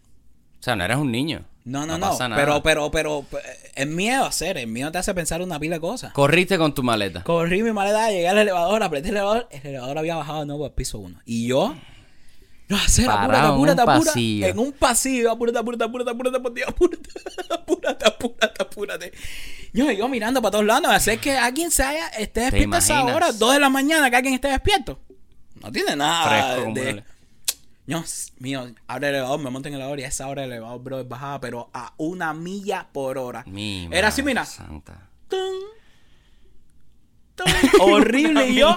O 0.59 0.63
sea, 0.63 0.75
no 0.75 0.83
eres 0.83 0.97
un 0.97 1.11
niño. 1.11 1.45
No, 1.65 1.85
no, 1.85 1.97
no, 1.97 2.09
pasa 2.09 2.27
nada. 2.27 2.41
pero, 2.41 2.63
pero, 2.63 2.91
pero, 2.91 3.25
eh, 3.37 3.71
es 3.75 3.87
miedo 3.87 4.25
hacer, 4.25 4.57
el 4.57 4.67
miedo 4.67 4.91
te 4.91 4.97
hace 4.97 5.13
pensar 5.13 5.41
una 5.41 5.59
pila 5.59 5.75
de 5.75 5.81
cosas. 5.81 6.13
Corriste 6.13 6.57
con 6.57 6.73
tu 6.73 6.83
maleta. 6.83 7.23
Corrí 7.23 7.61
mi 7.63 7.71
maleta, 7.71 8.09
llegué 8.09 8.27
al 8.27 8.37
elevador, 8.37 8.81
apreté 8.81 9.09
el 9.09 9.15
elevador, 9.15 9.47
el 9.51 9.65
elevador 9.65 9.97
había 9.97 10.15
bajado 10.15 10.39
de 10.41 10.45
nuevo 10.45 10.65
al 10.65 10.71
piso 10.71 10.99
1. 10.99 11.21
Y 11.25 11.47
yo, 11.47 11.75
no, 12.69 12.77
hacer, 12.77 13.09
apúrate, 13.09 13.47
apúrate, 13.47 13.81
apúrate. 13.81 14.49
En 14.49 14.59
un 14.59 14.71
pasillo, 14.71 15.31
apúrate, 15.31 15.57
apúrate, 15.57 15.83
apúrate, 15.83 16.11
apúrate, 16.11 16.53
Dios, 16.53 16.69
apúrate, 16.69 17.09
apúrate, 17.49 18.05
apúrate, 18.05 18.61
apúrate. 18.63 19.11
Yo, 19.73 19.91
yo 19.91 20.07
mirando 20.07 20.41
para 20.41 20.51
todos 20.51 20.65
lados, 20.65 20.91
hacer 20.91 21.19
que 21.19 21.35
alguien 21.35 21.71
se 21.71 21.83
haya, 21.83 22.07
esté 22.09 22.41
despierto 22.41 22.75
a 22.75 22.79
esa 22.79 23.03
hora, 23.05 23.31
2 23.31 23.53
de 23.53 23.59
la 23.59 23.69
mañana, 23.69 24.09
que 24.09 24.15
alguien 24.15 24.35
esté 24.35 24.49
despierto. 24.49 24.99
No 25.55 25.71
tiene 25.71 25.95
nada 25.95 26.55
Fresco 26.55 26.73
de... 26.73 27.03
el- 27.89 27.95
No, 27.95 28.03
s- 28.03 28.31
mío, 28.39 28.71
abre 28.87 29.09
el 29.09 29.15
elevador, 29.15 29.39
me 29.39 29.49
monto 29.49 29.67
en 29.67 29.73
el 29.75 29.79
elevador 29.79 29.99
y 29.99 30.03
a 30.03 30.07
esa 30.07 30.27
hora 30.27 30.43
el 30.43 30.51
elevador, 30.51 30.81
bro, 30.81 31.05
bajaba, 31.05 31.39
pero 31.41 31.69
a 31.73 31.93
una 31.97 32.33
milla 32.33 32.87
por 32.91 33.17
hora. 33.17 33.43
Mi 33.47 33.87
Era 33.91 34.09
así, 34.09 34.23
mira. 34.23 34.45
Santa. 34.45 35.09
Tun, 35.27 35.39
horrible 37.81 38.49
y 38.49 38.55
yo. 38.55 38.75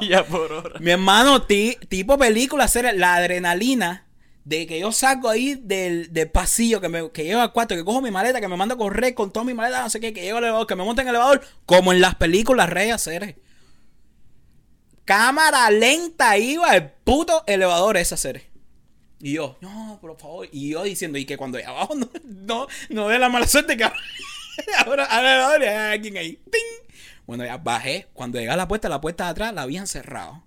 Mi 0.81 0.91
hermano, 0.93 1.43
ti- 1.43 1.77
tipo 1.89 2.17
película, 2.19 2.65
hacer 2.65 2.93
la 2.97 3.17
adrenalina 3.17 4.07
de 4.45 4.67
que 4.67 4.81
yo 4.81 4.93
salgo 4.93 5.29
ahí 5.29 5.55
del, 5.55 6.13
del 6.13 6.31
pasillo, 6.31 6.81
que, 6.81 6.89
me, 6.89 7.11
que 7.11 7.25
llego 7.25 7.41
al 7.41 7.53
cuarto, 7.53 7.75
que 7.75 7.85
cojo 7.85 8.01
mi 8.01 8.11
maleta, 8.11 8.41
que 8.41 8.49
me 8.49 8.57
mando 8.57 8.75
a 8.75 8.79
correr 8.79 9.15
con 9.15 9.33
toda 9.33 9.45
mi 9.45 9.55
maleta, 9.55 9.83
no 9.83 9.91
sé 9.91 10.01
qué, 10.01 10.13
que 10.13 10.23
llego 10.23 10.39
al 10.39 10.45
elevador, 10.45 10.67
que 10.67 10.77
me 10.77 10.85
monto 10.85 11.03
en 11.03 11.09
el 11.09 11.15
elevador, 11.15 11.43
como 11.67 11.93
en 11.93 12.01
las 12.01 12.15
películas 12.17 12.69
Rey 12.71 12.91
hacer. 12.91 13.37
Cámara 15.05 15.69
lenta 15.71 16.39
iba 16.39 16.75
el 16.77 16.91
puto 16.91 17.43
elevador 17.47 17.97
ese 17.97 18.15
hacer. 18.15 18.51
Y 19.23 19.35
yo, 19.35 19.57
no, 19.61 19.99
por 20.01 20.19
favor. 20.19 20.49
Y 20.51 20.71
yo 20.71 20.83
diciendo, 20.83 21.17
y 21.17 21.25
que 21.25 21.37
cuando 21.37 21.57
de 21.57 21.65
abajo 21.65 21.95
no, 21.95 22.11
no, 22.25 22.67
no 22.91 23.09
dé 23.09 23.21
la 23.21 23.29
mala 23.29 23.47
suerte 23.47 23.77
que 23.77 23.85
ahora 24.79 25.05
elevador 25.21 25.63
y 25.63 25.67
hay 25.67 25.93
alguien 25.93 26.17
ahí. 26.17 26.33
¡Ting! 26.51 26.91
Bueno, 27.25 27.45
ya 27.45 27.57
bajé. 27.57 28.09
Cuando 28.15 28.41
llegué 28.41 28.51
a 28.51 28.57
la 28.57 28.67
puerta, 28.67 28.89
la 28.89 29.01
puerta 29.01 29.25
de 29.25 29.31
atrás 29.31 29.55
la 29.55 29.63
habían 29.63 29.87
cerrado. 29.87 30.43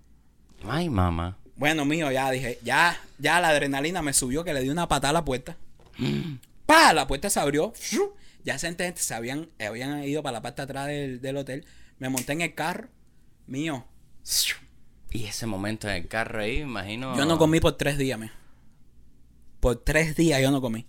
Ay, 0.68 0.90
mamá. 0.90 1.38
Bueno, 1.56 1.86
mío, 1.86 2.12
ya 2.12 2.30
dije, 2.30 2.58
ya, 2.62 3.00
ya 3.18 3.40
la 3.40 3.48
adrenalina 3.48 4.02
me 4.02 4.12
subió 4.12 4.44
que 4.44 4.52
le 4.52 4.60
di 4.60 4.68
una 4.68 4.88
patada 4.88 5.10
a 5.10 5.14
la 5.14 5.24
puerta. 5.24 5.56
¡Pa! 6.66 6.92
La 6.92 7.06
puerta 7.06 7.30
se 7.30 7.40
abrió. 7.40 7.72
¡Fru! 7.74 8.14
Ya 8.44 8.56
esa 8.56 8.66
gente 8.66 8.92
se 8.96 9.14
habían, 9.14 9.48
habían 9.58 10.04
ido 10.04 10.22
para 10.22 10.34
la 10.34 10.42
parte 10.42 10.60
de 10.60 10.64
atrás 10.64 10.86
del, 10.88 11.22
del 11.22 11.36
hotel. 11.38 11.64
Me 11.98 12.10
monté 12.10 12.34
en 12.34 12.42
el 12.42 12.54
carro. 12.54 12.88
Mío. 13.46 13.86
Y 15.10 15.24
ese 15.24 15.46
momento 15.46 15.88
en 15.88 15.94
el 15.94 16.08
carro 16.08 16.40
ahí, 16.40 16.58
imagino. 16.58 17.16
Yo 17.16 17.24
no 17.24 17.38
comí 17.38 17.58
por 17.58 17.72
tres 17.78 17.96
días, 17.96 18.18
mío. 18.18 18.30
Por 19.60 19.76
tres 19.76 20.16
días 20.16 20.40
yo 20.42 20.50
no 20.50 20.60
comí. 20.60 20.86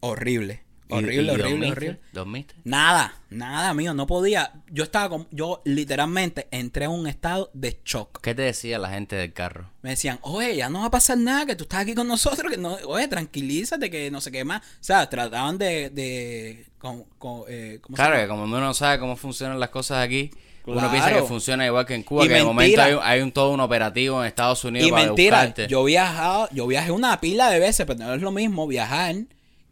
Horrible. 0.00 0.62
¿Y- 0.86 0.94
Horrible, 0.94 1.22
y 1.24 1.30
horrible, 1.30 1.70
horrible. 1.72 2.00
¿Dormiste? 2.12 2.54
Nada, 2.64 3.14
nada, 3.30 3.72
mío. 3.72 3.94
No 3.94 4.06
podía. 4.06 4.52
Yo 4.70 4.84
estaba 4.84 5.08
con. 5.08 5.26
Yo 5.30 5.62
literalmente 5.64 6.46
entré 6.50 6.84
en 6.84 6.90
un 6.90 7.06
estado 7.06 7.50
de 7.54 7.80
shock. 7.86 8.20
¿Qué 8.20 8.34
te 8.34 8.42
decía 8.42 8.78
la 8.78 8.90
gente 8.90 9.16
del 9.16 9.32
carro? 9.32 9.70
Me 9.80 9.90
decían, 9.90 10.18
oye, 10.20 10.54
ya 10.56 10.68
no 10.68 10.80
va 10.80 10.86
a 10.86 10.90
pasar 10.90 11.16
nada, 11.16 11.46
que 11.46 11.56
tú 11.56 11.64
estás 11.64 11.80
aquí 11.80 11.94
con 11.94 12.06
nosotros, 12.06 12.52
que 12.52 12.58
no, 12.58 12.74
oye, 12.86 13.08
tranquilízate, 13.08 13.90
que 13.90 14.10
no 14.10 14.20
sé 14.20 14.30
qué 14.30 14.44
más. 14.44 14.60
O 14.60 14.84
sea, 14.84 15.08
trataban 15.08 15.56
de, 15.56 15.88
de, 15.88 16.66
con, 16.78 17.04
con, 17.18 17.44
eh, 17.48 17.78
¿cómo 17.80 17.96
se 17.96 18.02
Claro, 18.02 18.20
que 18.20 18.28
como 18.28 18.44
uno 18.44 18.60
no 18.60 18.74
sabe 18.74 18.98
cómo 18.98 19.16
funcionan 19.16 19.58
las 19.58 19.70
cosas 19.70 20.04
aquí, 20.04 20.30
uno 20.66 20.76
Claro. 20.78 20.90
piensa 20.92 21.12
que 21.12 21.22
funciona 21.22 21.66
igual 21.66 21.84
que 21.86 21.94
en 21.94 22.02
Cuba, 22.02 22.24
Y 22.24 22.28
que 22.28 22.34
de 22.34 22.44
momento 22.44 22.80
hay, 22.82 22.94
un- 22.94 23.00
hay 23.02 23.20
un 23.20 23.32
todo 23.32 23.50
un 23.52 23.60
operativo 23.60 24.20
en 24.22 24.26
Estados 24.28 24.64
Unidos 24.64 24.88
Y 24.88 24.90
para 24.90 25.06
mentira, 25.06 25.36
buscarte. 25.38 25.66
yo 25.68 25.84
viajado, 25.84 26.48
yo 26.52 26.66
viajé 26.66 26.90
una 26.90 27.20
pila 27.20 27.50
de 27.50 27.58
veces, 27.60 27.84
pero 27.86 27.98
no 27.98 28.14
es 28.14 28.22
lo 28.22 28.30
mismo 28.32 28.66
viajar 28.66 29.14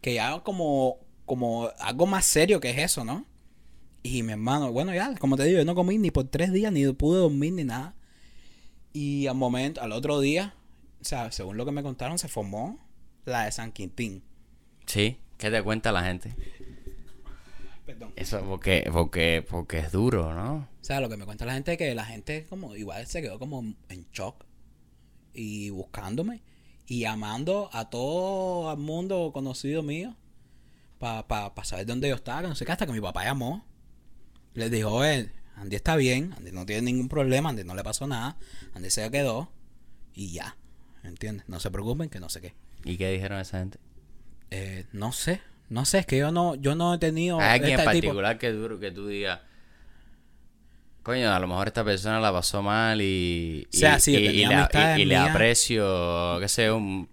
que 0.01 0.13
ya 0.13 0.39
como, 0.41 0.97
como 1.25 1.69
algo 1.79 2.05
más 2.05 2.25
serio 2.25 2.59
que 2.59 2.69
es 2.69 2.77
eso, 2.77 3.03
¿no? 3.05 3.25
Y 4.03 4.21
mi 4.23 4.33
hermano, 4.33 4.71
bueno, 4.71 4.93
ya, 4.93 5.15
como 5.15 5.37
te 5.37 5.45
digo, 5.45 5.59
yo 5.59 5.65
no 5.65 5.75
comí 5.75 5.97
ni 5.97 6.11
por 6.11 6.25
tres 6.25 6.51
días, 6.51 6.71
ni 6.73 6.85
pude 6.93 7.19
dormir, 7.19 7.53
ni 7.53 7.63
nada. 7.63 7.95
Y 8.91 9.27
al 9.27 9.35
momento, 9.35 9.81
al 9.81 9.91
otro 9.93 10.19
día, 10.19 10.53
o 11.01 11.05
sea, 11.05 11.31
según 11.31 11.57
lo 11.57 11.65
que 11.65 11.71
me 11.71 11.81
contaron, 11.83 12.19
se 12.19 12.27
formó 12.27 12.77
la 13.25 13.45
de 13.45 13.51
San 13.51 13.71
Quintín. 13.71 14.21
Sí, 14.85 15.17
¿qué 15.37 15.49
te 15.49 15.63
cuenta 15.63 15.91
la 15.93 16.03
gente? 16.03 16.35
Perdón. 17.85 18.13
Eso 18.15 18.41
porque, 18.41 18.89
porque, 18.91 19.45
porque 19.47 19.79
es 19.79 19.91
duro, 19.91 20.33
¿no? 20.33 20.69
O 20.81 20.83
sea, 20.83 21.01
lo 21.01 21.09
que 21.09 21.17
me 21.17 21.25
cuenta 21.25 21.45
la 21.45 21.53
gente 21.53 21.73
es 21.73 21.77
que 21.77 21.93
la 21.93 22.05
gente 22.05 22.45
como 22.49 22.75
igual 22.75 23.05
se 23.07 23.21
quedó 23.21 23.39
como 23.39 23.61
en 23.89 24.07
shock. 24.11 24.45
y 25.33 25.69
buscándome 25.69 26.41
y 26.85 27.01
llamando 27.01 27.69
a 27.73 27.89
todo 27.89 28.71
el 28.71 28.77
mundo 28.77 29.31
conocido 29.33 29.83
mío 29.83 30.15
para 30.99 31.27
pa, 31.27 31.55
pa 31.55 31.63
saber 31.63 31.85
dónde 31.85 32.09
yo 32.09 32.15
estaba, 32.15 32.41
que 32.41 32.47
no 32.47 32.55
sé 32.55 32.65
qué, 32.65 32.71
hasta 32.71 32.85
que 32.85 32.93
mi 32.93 33.01
papá 33.01 33.23
llamó. 33.25 33.65
Les 34.53 34.69
dijo, 34.69 34.91
oye, 34.91 35.31
Andy 35.55 35.75
está 35.75 35.95
bien, 35.95 36.33
Andy 36.37 36.51
no 36.51 36.65
tiene 36.65 36.83
ningún 36.83 37.09
problema, 37.09 37.49
Andy 37.49 37.63
no 37.63 37.75
le 37.75 37.83
pasó 37.83 38.07
nada, 38.07 38.37
Andy 38.73 38.89
se 38.89 39.09
quedó 39.11 39.51
y 40.13 40.31
ya, 40.31 40.57
¿entiendes? 41.03 41.47
No 41.49 41.59
se 41.59 41.71
preocupen, 41.71 42.09
que 42.09 42.19
no 42.19 42.29
sé 42.29 42.41
qué. 42.41 42.53
¿Y 42.83 42.97
qué 42.97 43.11
dijeron 43.11 43.39
esa 43.39 43.59
gente? 43.59 43.79
Eh, 44.51 44.85
no 44.91 45.11
sé, 45.11 45.41
no 45.69 45.85
sé, 45.85 45.99
es 45.99 46.05
que 46.05 46.17
yo 46.17 46.31
no, 46.31 46.55
yo 46.55 46.75
no 46.75 46.93
he 46.93 46.97
tenido... 46.99 47.39
¿Hay 47.39 47.59
alguien 47.59 47.79
en 47.79 47.79
este 47.79 47.91
tipo- 48.01 48.07
particular 48.07 48.37
que, 48.37 48.51
tú, 48.51 48.79
que 48.79 48.91
tú 48.91 49.07
digas, 49.07 49.39
coño, 51.03 51.31
a 51.33 51.39
lo 51.39 51.47
mejor 51.47 51.67
esta 51.67 51.83
persona 51.83 52.19
la 52.19 52.31
pasó 52.31 52.61
mal 52.61 53.01
y, 53.01 53.67
O 53.73 53.77
sea, 53.77 53.97
y, 53.97 53.99
sí, 54.01 54.13
yo 54.13 54.19
y- 54.19 54.23
y 54.23 54.27
tenía 54.27 54.49
le, 54.49 54.55
amistades 54.55 54.97
y- 54.97 55.01
y 55.01 55.05
le 55.05 55.17
mías. 55.17 55.29
aprecio, 55.31 56.37
qué 56.39 56.47
sé, 56.47 56.71
un... 56.71 57.09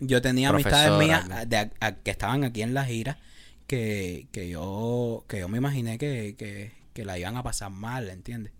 Yo 0.00 0.20
tenía 0.22 0.48
amistades 0.50 0.92
mías 0.98 1.24
algo. 1.30 1.46
de, 1.46 1.56
a- 1.58 1.70
a- 1.80 1.92
que 1.96 2.10
estaban 2.10 2.44
aquí 2.44 2.62
en 2.62 2.74
la 2.74 2.84
gira 2.84 3.18
que, 3.66 4.26
que 4.32 4.48
yo 4.50 5.24
que 5.28 5.38
yo 5.40 5.48
me 5.48 5.56
imaginé 5.58 5.96
que, 5.98 6.34
que, 6.36 6.72
que 6.92 7.04
la 7.04 7.18
iban 7.18 7.36
a 7.36 7.42
pasar 7.42 7.70
mal, 7.70 8.08
¿entiendes? 8.10 8.52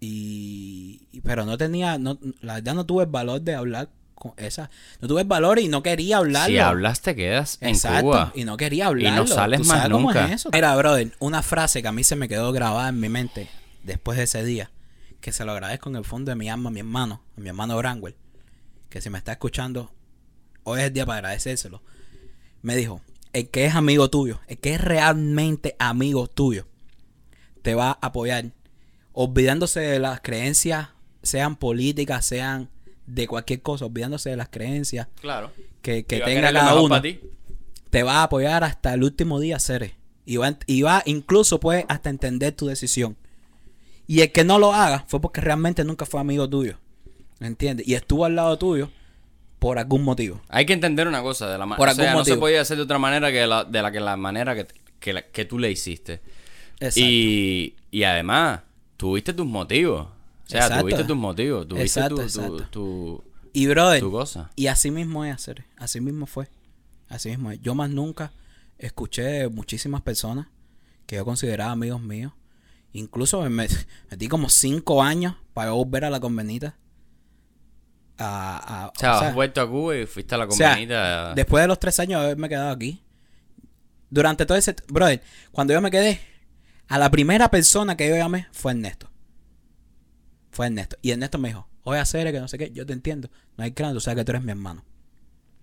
Y, 0.00 1.20
pero 1.24 1.44
no 1.44 1.58
tenía, 1.58 1.98
no, 1.98 2.18
la 2.40 2.54
verdad 2.54 2.74
no 2.74 2.86
tuve 2.86 3.04
el 3.04 3.10
valor 3.10 3.40
de 3.40 3.54
hablar 3.56 3.88
esa, 4.36 4.70
no 5.00 5.08
tuve 5.08 5.24
valor 5.24 5.58
y 5.58 5.68
no 5.68 5.82
quería 5.82 6.18
hablarlo. 6.18 6.48
Si 6.48 6.58
hablas 6.58 7.00
te 7.00 7.14
quedas 7.14 7.58
en 7.60 7.70
Exacto, 7.70 8.02
Cuba. 8.06 8.32
y 8.34 8.44
no 8.44 8.56
quería 8.56 8.86
hablarlo. 8.86 9.26
sales 9.26 9.60
¿Tú 9.62 9.66
más 9.68 9.78
sabes 9.82 9.92
cómo 9.92 10.10
es 10.10 10.16
nunca. 10.16 10.32
eso? 10.32 10.50
Mira, 10.52 10.74
brother, 10.76 11.12
una 11.18 11.42
frase 11.42 11.82
que 11.82 11.88
a 11.88 11.92
mí 11.92 12.04
se 12.04 12.16
me 12.16 12.28
quedó 12.28 12.52
grabada 12.52 12.88
en 12.88 13.00
mi 13.00 13.08
mente 13.08 13.48
después 13.82 14.18
de 14.18 14.24
ese 14.24 14.44
día, 14.44 14.70
que 15.20 15.32
se 15.32 15.44
lo 15.44 15.52
agradezco 15.52 15.88
en 15.90 15.96
el 15.96 16.04
fondo 16.04 16.30
de 16.30 16.36
mi 16.36 16.48
alma 16.50 16.68
a 16.68 16.72
mi 16.72 16.80
hermano, 16.80 17.22
a 17.36 17.40
mi 17.40 17.48
hermano 17.48 17.76
Branwell, 17.76 18.16
que 18.88 19.00
si 19.00 19.10
me 19.10 19.18
está 19.18 19.32
escuchando, 19.32 19.92
hoy 20.64 20.80
es 20.80 20.86
el 20.86 20.92
día 20.92 21.06
para 21.06 21.18
agradecérselo. 21.18 21.82
Me 22.62 22.74
dijo, 22.76 23.00
el 23.32 23.48
que 23.50 23.66
es 23.66 23.74
amigo 23.74 24.10
tuyo, 24.10 24.40
el 24.48 24.58
que 24.58 24.74
es 24.74 24.80
realmente 24.80 25.76
amigo 25.78 26.26
tuyo, 26.28 26.66
te 27.62 27.74
va 27.74 27.90
a 27.90 27.98
apoyar, 28.06 28.46
olvidándose 29.12 29.80
de 29.80 29.98
las 29.98 30.20
creencias, 30.20 30.88
sean 31.22 31.56
políticas, 31.56 32.24
sean 32.24 32.70
de 33.08 33.26
cualquier 33.26 33.62
cosa, 33.62 33.86
olvidándose 33.86 34.30
de 34.30 34.36
las 34.36 34.48
creencias 34.48 35.08
Claro. 35.20 35.50
que, 35.82 36.04
que 36.04 36.20
tenga 36.20 36.52
cada 36.52 36.80
uno 36.80 37.00
ti. 37.02 37.20
te 37.90 38.02
va 38.02 38.16
a 38.20 38.22
apoyar 38.24 38.64
hasta 38.64 38.94
el 38.94 39.02
último 39.02 39.40
día, 39.40 39.58
Cere. 39.58 39.94
Y 40.26 40.36
va, 40.36 40.56
y 40.66 40.82
va 40.82 41.02
incluso 41.06 41.58
puede 41.58 41.86
hasta 41.88 42.10
entender 42.10 42.52
tu 42.52 42.66
decisión. 42.66 43.16
Y 44.06 44.20
el 44.20 44.30
que 44.32 44.44
no 44.44 44.58
lo 44.58 44.72
haga 44.74 45.04
fue 45.08 45.20
porque 45.20 45.40
realmente 45.40 45.84
nunca 45.84 46.04
fue 46.06 46.20
amigo 46.20 46.48
tuyo. 46.48 46.78
¿Me 47.40 47.46
entiendes? 47.46 47.86
Y 47.88 47.94
estuvo 47.94 48.24
al 48.26 48.36
lado 48.36 48.58
tuyo 48.58 48.90
por 49.58 49.78
algún 49.78 50.02
motivo. 50.04 50.40
Hay 50.48 50.66
que 50.66 50.72
entender 50.74 51.08
una 51.08 51.22
cosa, 51.22 51.50
de 51.50 51.56
la 51.58 51.66
Por 51.66 51.88
o 51.88 51.92
sea, 51.94 52.04
algún 52.04 52.18
no 52.20 52.24
se 52.24 52.30
motivo. 52.32 52.40
podía 52.40 52.60
hacer 52.60 52.76
de 52.76 52.82
otra 52.82 52.98
manera 52.98 53.32
que 53.32 53.46
la, 53.46 53.64
de 53.64 53.82
la 53.82 53.90
que 53.90 54.00
la 54.00 54.16
manera 54.16 54.54
que, 54.54 54.66
que, 55.00 55.12
la- 55.14 55.22
que 55.22 55.44
tú 55.46 55.58
le 55.58 55.70
hiciste. 55.70 56.20
Exacto. 56.80 57.00
Y, 57.00 57.74
y 57.90 58.02
además, 58.04 58.60
tuviste 58.98 59.32
tus 59.32 59.46
motivos. 59.46 60.08
O 60.48 60.50
sea, 60.50 60.60
Exacto. 60.62 60.82
tuviste 60.82 61.04
tus 61.04 61.16
motivos, 61.16 61.68
tuviste 61.68 62.00
Exacto, 62.00 62.16
tu, 62.16 62.22
tu, 62.22 62.22
exacto. 62.24 62.62
tu- 62.70 63.24
Y 63.52 63.66
brother, 63.66 64.00
tu 64.00 64.10
cosa. 64.10 64.50
y 64.56 64.66
así 64.68 64.90
mismo 64.90 65.24
es 65.24 65.34
hacer. 65.34 65.64
Así 65.76 66.00
mismo 66.00 66.26
fue. 66.26 66.48
Así 67.08 67.28
mismo 67.28 67.50
es. 67.50 67.60
Yo 67.60 67.74
más 67.74 67.90
nunca 67.90 68.32
escuché 68.78 69.48
muchísimas 69.48 70.00
personas 70.02 70.46
que 71.06 71.16
yo 71.16 71.24
consideraba 71.24 71.72
amigos 71.72 72.00
míos. 72.00 72.32
Incluso 72.92 73.42
me 73.42 73.50
met- 73.64 73.86
metí 74.10 74.28
como 74.28 74.48
cinco 74.48 75.02
años 75.02 75.34
para 75.52 75.72
volver 75.72 76.04
a 76.06 76.10
la 76.10 76.18
convenita. 76.20 76.76
A, 78.16 78.84
a- 78.84 78.88
O 78.88 78.92
sea, 78.98 79.16
o 79.16 79.18
sea, 79.20 79.28
has 79.28 79.34
vuelto 79.34 79.60
a 79.60 79.68
Cuba 79.68 79.96
y 79.96 80.06
fuiste 80.06 80.34
a 80.34 80.38
la 80.38 80.44
O 80.46 80.50
sea, 80.50 80.70
convenita. 80.70 81.34
después 81.34 81.62
de 81.62 81.68
los 81.68 81.78
tres 81.78 82.00
años 82.00 82.20
de 82.20 82.26
haberme 82.26 82.48
quedado 82.48 82.70
aquí, 82.70 83.02
durante 84.10 84.44
todo 84.46 84.56
ese... 84.58 84.74
Brother, 84.88 85.22
cuando 85.52 85.72
yo 85.74 85.80
me 85.80 85.90
quedé, 85.90 86.20
a 86.88 86.98
la 86.98 87.10
primera 87.10 87.50
persona 87.50 87.96
que 87.96 88.08
yo 88.08 88.16
llamé 88.16 88.46
fue 88.52 88.72
Ernesto. 88.72 89.07
Fue 90.58 90.66
Ernesto. 90.66 90.96
Y 91.02 91.12
Ernesto 91.12 91.38
me 91.38 91.50
dijo, 91.50 91.68
oye, 91.84 92.00
hacer 92.00 92.32
que 92.32 92.40
no 92.40 92.48
sé 92.48 92.58
qué, 92.58 92.72
yo 92.72 92.84
te 92.84 92.92
entiendo. 92.92 93.30
No 93.56 93.62
hay 93.62 93.70
cráneo, 93.70 93.94
tú 93.94 94.00
sabes 94.00 94.16
que 94.16 94.24
tú 94.24 94.32
eres 94.32 94.42
mi 94.42 94.50
hermano. 94.50 94.84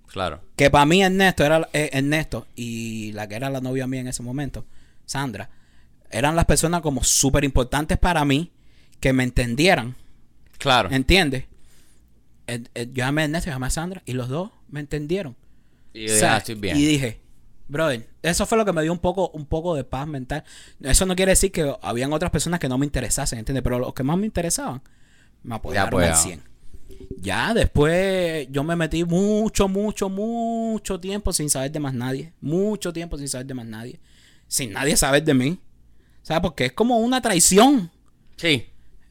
Claro. 0.08 0.40
Que 0.56 0.70
para 0.70 0.86
mí 0.86 1.04
Ernesto 1.04 1.44
era 1.44 1.68
eh, 1.74 1.90
Ernesto 1.92 2.48
y 2.56 3.12
la 3.12 3.28
que 3.28 3.36
era 3.36 3.50
la 3.50 3.60
novia 3.60 3.88
mía 3.88 4.00
en 4.00 4.08
ese 4.08 4.24
momento, 4.24 4.66
Sandra, 5.06 5.50
eran 6.10 6.38
las 6.38 6.46
personas 6.46 6.80
como 6.80 7.04
súper 7.04 7.44
importantes 7.44 7.98
para 7.98 8.24
mí 8.24 8.54
que 9.02 9.12
me 9.12 9.26
entendieran. 9.26 9.98
Claro. 10.60 10.90
¿Entiendes? 10.90 11.44
Eh, 12.48 12.64
eh, 12.74 12.86
yo 12.86 13.04
llamé 13.04 13.24
a 13.24 13.26
Ernesto 13.26 13.50
y 13.50 13.52
llamé 13.52 13.68
a 13.68 13.72
Sandra 13.72 14.02
y 14.06 14.14
los 14.14 14.30
dos 14.30 14.52
me 14.70 14.80
entendieron. 14.80 15.36
y 15.94 16.06
O 16.06 16.08
yo 16.08 16.14
sea, 16.14 16.30
ya 16.30 16.38
estoy 16.38 16.56
bien. 16.56 16.78
Y 16.78 16.86
dije, 16.86 17.20
brother, 17.68 18.08
eso 18.22 18.46
fue 18.46 18.58
lo 18.58 18.66
que 18.66 18.74
me 18.74 18.82
dio 18.82 18.92
un 18.92 19.00
poco, 19.00 19.30
un 19.30 19.46
poco 19.46 19.76
de 19.76 19.84
paz 19.84 20.08
mental. 20.08 20.44
Eso 20.82 21.06
no 21.06 21.16
quiere 21.16 21.32
decir 21.32 21.52
que 21.52 21.76
habían 21.82 22.14
otras 22.14 22.32
personas 22.32 22.60
que 22.60 22.70
no 22.70 22.78
me 22.78 22.86
interesasen, 22.86 23.40
¿entiendes? 23.40 23.64
Pero 23.64 23.80
los 23.80 23.94
que 23.94 24.04
más 24.04 24.18
me 24.18 24.26
interesaban, 24.26 24.82
me 25.44 25.56
apoyaron 25.56 25.88
al 25.88 26.10
apoyaban. 26.10 26.24
100. 26.24 26.44
Ya 27.18 27.54
después 27.54 28.48
yo 28.52 28.64
me 28.64 28.76
metí 28.76 29.04
mucho, 29.04 29.68
mucho, 29.68 30.10
mucho 30.10 31.00
tiempo 31.00 31.34
sin 31.34 31.50
saber 31.50 31.72
de 31.72 31.80
más 31.80 31.94
nadie. 31.94 32.34
Mucho 32.42 32.94
tiempo 32.94 33.18
sin 33.18 33.28
saber 33.28 33.48
de 33.48 33.54
más 33.54 33.66
nadie. 33.66 34.00
Sin 34.48 34.74
nadie 34.74 34.96
saber 34.96 35.24
de 35.24 35.34
mí. 35.34 35.60
¿Sabes? 36.22 36.42
Porque 36.42 36.66
es 36.66 36.74
como 36.74 37.00
una 37.00 37.22
traición. 37.22 37.92
Sí, 38.38 38.68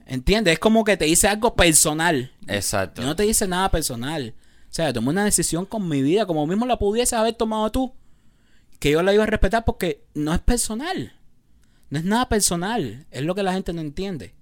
¿Entiendes? 0.07 0.55
Es 0.55 0.59
como 0.59 0.85
que 0.85 0.97
te 0.97 1.07
dice 1.07 1.29
algo 1.29 1.55
personal. 1.55 2.33
exacto. 2.47 3.03
Yo 3.03 3.09
no 3.09 3.17
te 3.17 3.23
dice 3.23 3.49
nada 3.49 3.71
personal. 3.71 4.35
O 4.71 4.75
sea, 4.75 4.93
tomé 4.93 5.11
una 5.11 5.25
decisión 5.25 5.65
con 5.67 5.89
mi 5.89 6.03
vida, 6.03 6.27
como 6.27 6.47
mismo 6.47 6.67
la 6.67 6.79
pudieses 6.79 7.15
haber 7.15 7.35
tomado 7.35 7.71
tú. 7.71 7.95
Que 8.79 8.91
yo 8.91 9.03
la 9.03 9.15
iba 9.15 9.23
a 9.23 9.27
respetar 9.27 9.65
porque 9.65 10.05
no 10.15 10.35
es 10.35 10.41
personal. 10.41 11.15
No 11.91 11.99
es 11.99 12.05
nada 12.05 12.29
personal. 12.29 13.07
Es 13.11 13.23
lo 13.23 13.35
que 13.35 13.43
la 13.43 13.53
gente 13.53 13.73
no 13.73 13.81
entiende. 13.81 14.35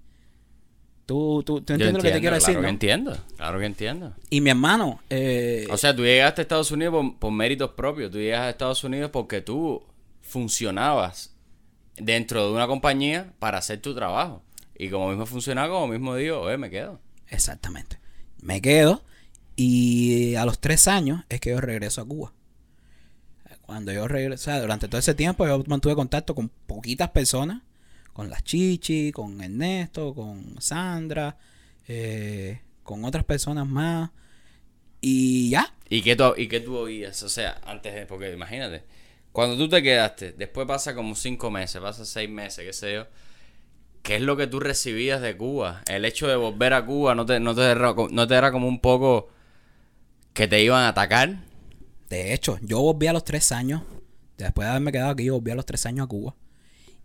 Tú, 1.07 1.43
tú, 1.45 1.61
tú 1.61 1.73
entiendes 1.75 1.95
lo 1.97 2.03
que 2.03 2.13
te 2.13 2.21
quiero 2.21 2.37
claro 2.37 2.47
decir, 2.47 2.57
que 2.57 2.63
¿no? 2.63 2.69
entiendo. 2.69 3.19
Claro 3.37 3.59
que 3.59 3.67
entiendo. 3.67 4.15
Y 4.31 4.41
mi 4.41 4.51
hermano, 4.51 5.01
eh, 5.11 5.67
O 5.71 5.77
sea, 5.77 5.95
tú 5.95 6.03
llegaste 6.05 6.41
a 6.41 6.43
Estados 6.43 6.71
Unidos 6.71 6.95
por, 6.95 7.19
por 7.19 7.33
méritos 7.33 7.71
propios. 7.73 8.11
Tú 8.11 8.19
llegas 8.19 8.41
a 8.43 8.51
Estados 8.51 8.83
Unidos 8.85 9.11
porque 9.11 9.41
tú 9.41 9.83
funcionabas 10.21 11.35
dentro 11.97 12.47
de 12.47 12.53
una 12.53 12.67
compañía 12.67 13.33
para 13.39 13.59
hacer 13.59 13.81
tu 13.81 13.95
trabajo. 13.95 14.43
Y 14.79 14.89
como 14.89 15.09
mismo 15.09 15.27
funcionaba, 15.27 15.69
como 15.69 15.89
mismo 15.89 16.15
digo, 16.15 16.41
oye, 16.41 16.57
me 16.57 16.71
quedo. 16.71 17.01
exactamente. 17.29 17.99
Me 18.41 18.61
quedo 18.61 19.05
y 19.55 20.35
a 20.35 20.45
los 20.45 20.59
tres 20.61 20.89
años 20.89 21.23
es 21.29 21.41
que 21.41 21.51
yo 21.51 21.61
regreso 21.61 22.01
a 22.01 22.05
Cuba. 22.05 22.33
Cuando 23.73 23.91
yo 23.91 24.07
regreso, 24.07 24.35
o 24.35 24.45
sea, 24.45 24.61
durante 24.61 24.87
todo 24.87 24.99
ese 24.99 25.15
tiempo 25.15 25.47
yo 25.47 25.65
mantuve 25.67 25.95
contacto 25.95 26.35
con 26.35 26.51
poquitas 26.67 27.09
personas, 27.09 27.63
con 28.13 28.29
las 28.29 28.45
Chichi, 28.45 29.13
con 29.13 29.41
Ernesto, 29.41 30.15
con 30.15 30.61
Sandra, 30.61 31.39
eh, 31.89 32.61
con 32.83 33.03
otras 33.07 33.25
personas 33.25 33.67
más. 33.67 34.11
Y 35.01 35.49
ya, 35.49 35.73
¿Y 35.89 36.03
qué, 36.03 36.17
tú, 36.17 36.35
¿Y 36.37 36.49
qué 36.49 36.61
tú 36.61 36.77
oías? 36.77 37.23
O 37.23 37.31
sea, 37.31 37.63
antes 37.65 37.95
de... 37.95 38.05
Porque 38.05 38.31
imagínate, 38.31 38.85
cuando 39.33 39.57
tú 39.57 39.71
te 39.71 39.83
quedaste, 39.83 40.33
después 40.33 40.67
pasa 40.67 40.95
como 40.95 41.15
cinco 41.15 41.51
meses, 41.51 41.81
pasa 41.81 42.05
seis 42.05 42.29
meses, 42.29 42.67
qué 42.67 42.75
sé 42.75 42.93
yo. 42.93 43.07
¿Qué 44.03 44.17
es 44.17 44.21
lo 44.21 44.37
que 44.37 44.49
tú 44.49 44.61
recibías 44.61 45.23
de 45.23 45.35
Cuba? 45.35 45.81
El 45.87 46.05
hecho 46.05 46.29
de 46.29 46.37
volver 46.37 46.75
a 46.75 46.85
Cuba 46.85 47.15
no 47.15 47.25
te, 47.25 47.41
no 47.41 47.55
te, 47.55 47.75
no 47.75 48.27
te 48.27 48.35
era 48.35 48.53
como 48.53 48.69
un 48.69 48.81
poco 48.81 49.31
que 50.35 50.47
te 50.47 50.63
iban 50.63 50.83
a 50.83 50.89
atacar. 50.89 51.39
De 52.13 52.35
hecho, 52.35 52.59
yo 52.61 52.83
volví 52.83 53.07
a 53.07 53.15
los 53.15 53.25
tres 53.25 53.53
años, 53.53 53.81
después 54.37 54.67
de 54.67 54.71
haberme 54.71 54.93
quedado 54.93 55.13
aquí, 55.13 55.25
yo 55.25 55.33
volví 55.37 55.51
a 55.51 55.55
los 55.55 55.65
tres 55.65 55.87
años 55.87 56.05
a 56.05 56.09
Cuba. 56.09 56.35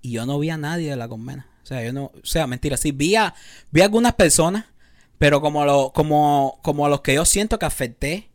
Y 0.01 0.11
yo 0.11 0.25
no 0.25 0.37
vi 0.37 0.49
a 0.49 0.57
nadie 0.57 0.89
de 0.89 0.97
la 0.97 1.07
colmena. 1.07 1.47
O 1.63 1.65
sea, 1.65 1.81
yo 1.81 1.93
no, 1.93 2.11
o 2.13 2.25
sea, 2.25 2.45
mentira, 2.45 2.75
sí, 2.75 2.91
vi 2.91 3.15
a, 3.15 3.33
vi 3.71 3.79
algunas 3.79 4.15
personas, 4.15 4.65
pero 5.17 5.39
como, 5.39 5.63
lo, 5.63 5.93
como, 5.93 6.59
como 6.61 6.85
a 6.85 6.89
los 6.89 6.99
que 6.99 7.13
yo 7.13 7.23
siento 7.23 7.57
que 7.57 7.65
afecté 7.65 8.27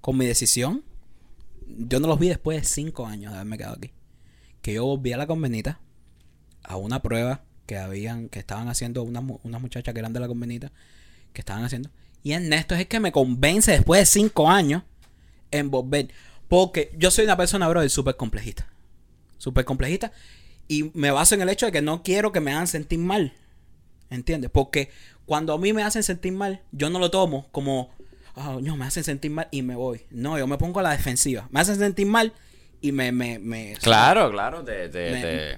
con 0.00 0.16
mi 0.16 0.26
decisión, 0.26 0.82
yo 1.68 2.00
no 2.00 2.08
los 2.08 2.18
vi 2.18 2.26
después 2.26 2.62
de 2.62 2.66
cinco 2.66 3.06
años 3.06 3.30
de 3.30 3.38
haberme 3.38 3.56
quedado 3.56 3.76
aquí. 3.76 3.92
Que 4.60 4.74
yo 4.74 4.86
volví 4.86 5.12
a 5.12 5.18
la 5.18 5.28
convenita, 5.28 5.78
a 6.64 6.74
una 6.74 7.00
prueba 7.00 7.44
que 7.64 7.78
habían, 7.78 8.28
que 8.28 8.40
estaban 8.40 8.68
haciendo 8.68 9.04
unas, 9.04 9.22
unas 9.44 9.60
muchachas 9.60 9.94
que 9.94 10.00
eran 10.00 10.12
de 10.12 10.18
la 10.18 10.26
convenita, 10.26 10.72
que 11.32 11.42
estaban 11.42 11.62
haciendo. 11.62 11.90
Y 12.24 12.32
Ernesto 12.32 12.74
es 12.74 12.80
el 12.80 12.88
que 12.88 12.98
me 12.98 13.12
convence 13.12 13.70
después 13.70 14.00
de 14.00 14.06
cinco 14.06 14.50
años 14.50 14.82
en 15.50 15.70
volver. 15.70 16.08
Porque 16.48 16.90
yo 16.96 17.10
soy 17.10 17.24
una 17.24 17.36
persona, 17.36 17.68
bro, 17.68 17.86
súper 17.88 18.16
complejista. 18.16 18.66
Súper 19.38 19.64
complejista. 19.64 20.12
Y 20.66 20.90
me 20.94 21.10
baso 21.10 21.34
en 21.34 21.42
el 21.42 21.48
hecho 21.48 21.66
de 21.66 21.72
que 21.72 21.82
no 21.82 22.02
quiero 22.02 22.32
que 22.32 22.40
me 22.40 22.52
hagan 22.52 22.66
sentir 22.66 22.98
mal. 22.98 23.32
¿Entiendes? 24.10 24.50
Porque 24.50 24.90
cuando 25.26 25.52
a 25.52 25.58
mí 25.58 25.72
me 25.72 25.82
hacen 25.82 26.02
sentir 26.02 26.32
mal, 26.32 26.62
yo 26.72 26.88
no 26.90 26.98
lo 26.98 27.10
tomo 27.10 27.46
como, 27.52 27.90
oh, 28.34 28.60
no, 28.62 28.76
me 28.76 28.86
hacen 28.86 29.04
sentir 29.04 29.30
mal 29.30 29.48
y 29.50 29.62
me 29.62 29.74
voy. 29.76 30.02
No, 30.10 30.38
yo 30.38 30.46
me 30.46 30.56
pongo 30.56 30.80
a 30.80 30.82
la 30.82 30.90
defensiva. 30.92 31.46
Me 31.50 31.60
hacen 31.60 31.76
sentir 31.76 32.06
mal 32.06 32.32
y 32.80 32.92
me, 32.92 33.12
me, 33.12 33.38
me, 33.38 33.74
Claro, 33.82 34.30
claro, 34.30 34.64
te, 34.64 34.88
te, 34.88 35.10
Me- 35.10 35.20
te- 35.22 35.54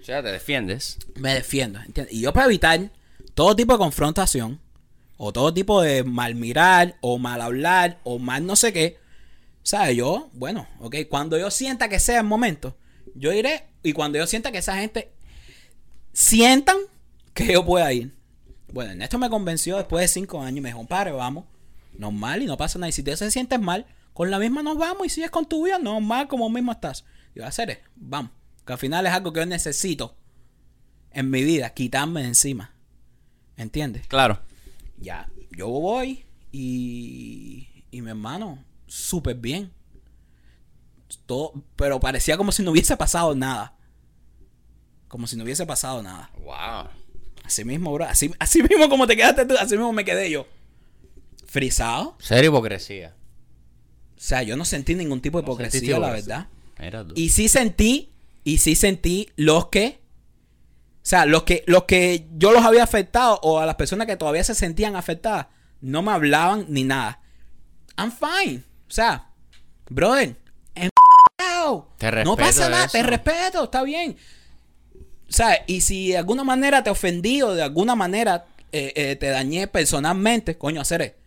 o 0.00 0.04
sea, 0.04 0.22
te 0.22 0.30
defiendes. 0.30 0.98
me 1.16 1.34
defiendo. 1.34 1.80
¿entiendes? 1.80 2.14
Y 2.14 2.20
yo 2.20 2.32
para 2.32 2.46
evitar 2.46 2.90
todo 3.34 3.56
tipo 3.56 3.72
de 3.72 3.78
confrontación 3.78 4.60
o 5.16 5.32
todo 5.32 5.52
tipo 5.52 5.82
de 5.82 6.04
mal 6.04 6.36
mirar, 6.36 6.96
o 7.00 7.18
mal 7.18 7.40
hablar, 7.40 7.98
o 8.04 8.20
mal 8.20 8.46
no 8.46 8.54
sé 8.54 8.72
qué. 8.72 8.96
¿Sabes? 9.68 9.98
Yo, 9.98 10.30
bueno, 10.32 10.66
ok, 10.80 10.96
cuando 11.10 11.36
yo 11.36 11.50
sienta 11.50 11.90
que 11.90 12.00
sea 12.00 12.20
el 12.20 12.26
momento, 12.26 12.74
yo 13.14 13.34
iré, 13.34 13.66
y 13.82 13.92
cuando 13.92 14.16
yo 14.16 14.26
sienta 14.26 14.50
que 14.50 14.56
esa 14.56 14.78
gente 14.78 15.12
sientan 16.14 16.78
que 17.34 17.52
yo 17.52 17.66
pueda 17.66 17.92
ir. 17.92 18.16
Bueno, 18.72 18.92
en 18.92 19.02
esto 19.02 19.18
me 19.18 19.28
convenció 19.28 19.76
después 19.76 20.00
de 20.00 20.08
cinco 20.08 20.40
años, 20.40 20.62
me 20.62 20.70
dijo, 20.70 20.86
padre, 20.86 21.10
vamos, 21.10 21.44
normal 21.92 22.40
y 22.40 22.46
no 22.46 22.56
pasa 22.56 22.78
nada. 22.78 22.88
Y 22.88 22.92
si 22.92 23.02
te 23.02 23.14
se 23.14 23.30
sientes 23.30 23.60
mal, 23.60 23.84
con 24.14 24.30
la 24.30 24.38
misma 24.38 24.62
nos 24.62 24.78
vamos 24.78 25.06
y 25.06 25.10
sigues 25.10 25.30
con 25.30 25.44
tu 25.44 25.66
vida 25.66 25.78
normal 25.78 26.28
como 26.28 26.48
mismo 26.48 26.72
estás. 26.72 27.04
Y 27.34 27.42
a 27.42 27.48
hacer, 27.48 27.82
vamos, 27.94 28.30
que 28.64 28.72
al 28.72 28.78
final 28.78 29.04
es 29.04 29.12
algo 29.12 29.34
que 29.34 29.40
yo 29.40 29.44
necesito 29.44 30.16
en 31.10 31.28
mi 31.28 31.44
vida, 31.44 31.74
quitarme 31.74 32.22
de 32.22 32.28
encima. 32.28 32.72
¿Entiendes? 33.58 34.06
Claro. 34.06 34.40
Ya, 34.96 35.28
yo 35.50 35.68
voy 35.68 36.24
y, 36.52 37.68
y 37.90 38.00
mi 38.00 38.08
hermano, 38.08 38.64
súper 38.88 39.36
bien. 39.36 39.72
Todo, 41.26 41.52
pero 41.76 42.00
parecía 42.00 42.36
como 42.36 42.52
si 42.52 42.62
no 42.62 42.72
hubiese 42.72 42.96
pasado 42.96 43.34
nada. 43.34 43.76
Como 45.06 45.26
si 45.26 45.36
no 45.36 45.44
hubiese 45.44 45.64
pasado 45.64 46.02
nada. 46.02 46.30
Wow. 46.42 46.90
Así 47.44 47.64
mismo, 47.64 47.92
bro. 47.92 48.04
Así, 48.04 48.30
así 48.38 48.62
mismo 48.62 48.88
como 48.88 49.06
te 49.06 49.16
quedaste 49.16 49.46
tú, 49.46 49.54
así 49.58 49.76
mismo 49.76 49.92
me 49.92 50.04
quedé 50.04 50.30
yo. 50.30 50.46
Frisado. 51.46 52.16
Serio 52.18 52.50
hipocresía. 52.50 53.14
O 54.16 54.20
sea, 54.20 54.42
yo 54.42 54.56
no 54.56 54.64
sentí 54.64 54.94
ningún 54.94 55.20
tipo 55.20 55.38
de 55.38 55.46
No 55.46 55.52
hipocresía, 55.52 55.98
la 55.98 56.10
verdad. 56.10 56.48
Y 57.14 57.30
sí 57.30 57.48
sentí, 57.48 58.10
y 58.44 58.58
sí 58.58 58.74
sentí 58.74 59.30
los 59.36 59.68
que, 59.68 60.00
o 60.96 61.06
sea, 61.08 61.24
los 61.24 61.44
que, 61.44 61.64
los 61.66 61.84
que 61.84 62.26
yo 62.36 62.52
los 62.52 62.64
había 62.64 62.84
afectado 62.84 63.38
o 63.42 63.60
a 63.60 63.66
las 63.66 63.76
personas 63.76 64.06
que 64.06 64.16
todavía 64.16 64.44
se 64.44 64.54
sentían 64.54 64.96
afectadas, 64.96 65.46
no 65.80 66.02
me 66.02 66.12
hablaban 66.12 66.66
ni 66.68 66.84
nada. 66.84 67.20
I'm 67.96 68.12
fine. 68.12 68.64
O 68.88 68.90
sea, 68.90 69.30
brother, 69.90 70.36
en 70.74 70.90
Te 71.98 72.24
no 72.24 72.36
pasa 72.36 72.68
nada, 72.68 72.88
te 72.88 73.02
respeto, 73.02 73.64
está 73.64 73.82
bien. 73.82 74.16
O 75.28 75.32
sea, 75.32 75.64
y 75.66 75.82
si 75.82 76.08
de 76.08 76.18
alguna 76.18 76.42
manera 76.42 76.82
te 76.82 76.90
ofendí 76.90 77.42
o 77.42 77.52
de 77.52 77.62
alguna 77.62 77.94
manera 77.94 78.46
eh, 78.72 78.92
eh, 78.96 79.16
te 79.16 79.28
dañé 79.28 79.66
personalmente, 79.66 80.56
coño, 80.56 80.80
hacer 80.80 81.18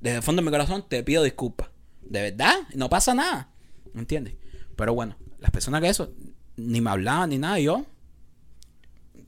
desde 0.00 0.18
el 0.18 0.22
fondo 0.22 0.42
de 0.42 0.46
mi 0.46 0.52
corazón 0.52 0.84
te 0.88 1.02
pido 1.02 1.22
disculpas. 1.22 1.70
De 2.02 2.22
verdad, 2.22 2.54
no 2.74 2.88
pasa 2.88 3.14
nada. 3.14 3.48
¿Entiendes? 3.94 4.34
Pero 4.76 4.94
bueno, 4.94 5.16
las 5.40 5.50
personas 5.50 5.80
que 5.80 5.88
eso 5.88 6.12
ni 6.56 6.80
me 6.80 6.90
hablaban 6.90 7.30
ni 7.30 7.38
nada, 7.38 7.58
yo, 7.58 7.76
o 7.76 7.86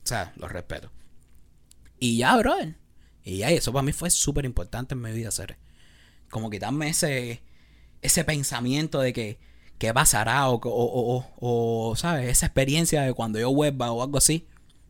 sea, 0.03 0.33
los 0.37 0.51
respeto. 0.51 0.91
Y 1.99 2.17
ya, 2.17 2.37
brother. 2.37 2.75
Y 3.23 3.39
ya, 3.39 3.51
y 3.51 3.55
eso 3.55 3.73
para 3.73 3.83
mí 3.83 3.91
fue 3.91 4.09
súper 4.09 4.45
importante 4.45 4.93
en 4.93 5.01
mi 5.01 5.11
vida, 5.11 5.29
hacer. 5.29 5.57
Como 6.29 6.49
quitarme 6.49 6.89
ese, 6.89 7.41
ese 8.01 8.23
pensamiento 8.23 8.99
de 8.99 9.13
que, 9.13 9.37
qué 9.77 9.93
pasará 9.93 10.49
o, 10.49 10.55
o, 10.55 10.61
o, 10.65 11.25
o, 11.89 11.95
¿sabes? 11.95 12.29
Esa 12.29 12.47
experiencia 12.47 13.01
de 13.03 13.13
cuando 13.13 13.39
yo 13.39 13.53
vuelva 13.53 13.91
o 13.91 14.01
algo 14.03 14.17
así. 14.17 14.45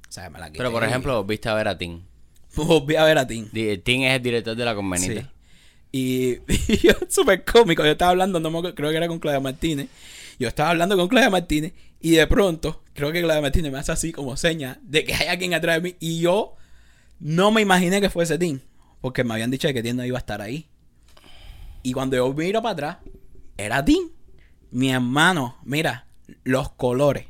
O 0.07 0.11
sea, 0.11 0.29
me 0.29 0.39
la 0.39 0.51
Pero 0.51 0.71
por 0.71 0.83
ejemplo, 0.83 1.23
viste 1.23 1.49
a 1.49 1.53
ver 1.53 1.67
a 1.67 1.77
Tim. 1.77 2.01
Volví 2.55 2.95
a 2.95 3.03
ver 3.03 3.17
a 3.17 3.27
Tim. 3.27 3.49
Tim 3.83 4.03
es 4.03 4.15
el 4.15 4.21
director 4.23 4.55
de 4.55 4.65
la 4.65 4.71
Sí. 4.71 4.75
convenita. 4.75 5.33
Y, 5.91 6.37
y 6.67 6.77
yo, 6.83 6.93
súper 7.09 7.43
cómico, 7.43 7.83
yo 7.83 7.91
estaba 7.91 8.11
hablando, 8.11 8.39
no 8.39 8.49
me 8.51 8.73
creo 8.73 8.91
que 8.91 8.97
era 8.97 9.07
con 9.07 9.19
Claudia 9.19 9.39
Martínez. 9.39 9.89
Yo 10.39 10.47
estaba 10.47 10.69
hablando 10.69 10.95
con 10.95 11.07
Claudia 11.07 11.29
Martínez 11.29 11.73
y 11.99 12.11
de 12.11 12.27
pronto, 12.27 12.83
creo 12.93 13.11
que 13.11 13.21
Claudia 13.21 13.41
Martínez 13.41 13.71
me 13.71 13.79
hace 13.79 13.91
así 13.91 14.11
como 14.11 14.37
seña 14.37 14.79
de 14.83 15.03
que 15.03 15.13
hay 15.15 15.27
alguien 15.27 15.53
atrás 15.53 15.77
de 15.77 15.81
mí. 15.81 15.95
Y 15.99 16.19
yo 16.19 16.55
no 17.19 17.51
me 17.51 17.61
imaginé 17.61 18.01
que 18.01 18.09
fuese 18.09 18.37
Tim, 18.37 18.59
porque 19.01 19.23
me 19.23 19.33
habían 19.33 19.49
dicho 19.51 19.67
que 19.73 19.81
Tim 19.81 19.95
no 19.95 20.05
iba 20.05 20.17
a 20.17 20.19
estar 20.19 20.41
ahí. 20.41 20.67
Y 21.87 21.93
cuando 21.93 22.17
yo 22.17 22.33
miro 22.33 22.61
para 22.61 22.73
atrás, 22.73 22.97
era 23.55 23.85
Tim. 23.85 24.09
Mi 24.71 24.91
hermano, 24.91 25.55
mira, 25.63 26.05
los 26.43 26.69
colores 26.71 27.27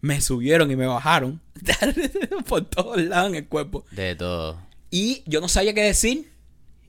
me 0.00 0.20
subieron 0.20 0.72
y 0.72 0.74
me 0.74 0.86
bajaron 0.86 1.40
por 2.48 2.64
todos 2.64 3.00
lados 3.00 3.28
en 3.28 3.36
el 3.36 3.46
cuerpo. 3.46 3.84
De 3.92 4.16
todo. 4.16 4.60
Y 4.90 5.22
yo 5.26 5.40
no 5.40 5.46
sabía 5.46 5.72
qué 5.72 5.84
decir. 5.84 6.32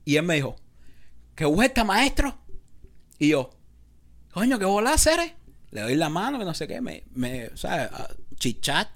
Y 0.05 0.15
él 0.15 0.23
me 0.23 0.33
dijo, 0.33 0.55
¿qué 1.35 1.45
vuelta, 1.45 1.83
maestro? 1.83 2.35
Y 3.19 3.27
yo, 3.27 3.51
coño, 4.31 4.57
¿qué 4.57 4.65
bola 4.65 4.93
hacer? 4.93 5.35
Le 5.69 5.81
doy 5.81 5.93
la 5.93 6.09
mano, 6.09 6.39
que 6.39 6.45
no 6.45 6.55
sé 6.55 6.67
qué, 6.67 6.81
me, 6.81 7.03
me 7.13 7.51
¿sabes? 7.53 7.91
Chichat, 8.39 8.89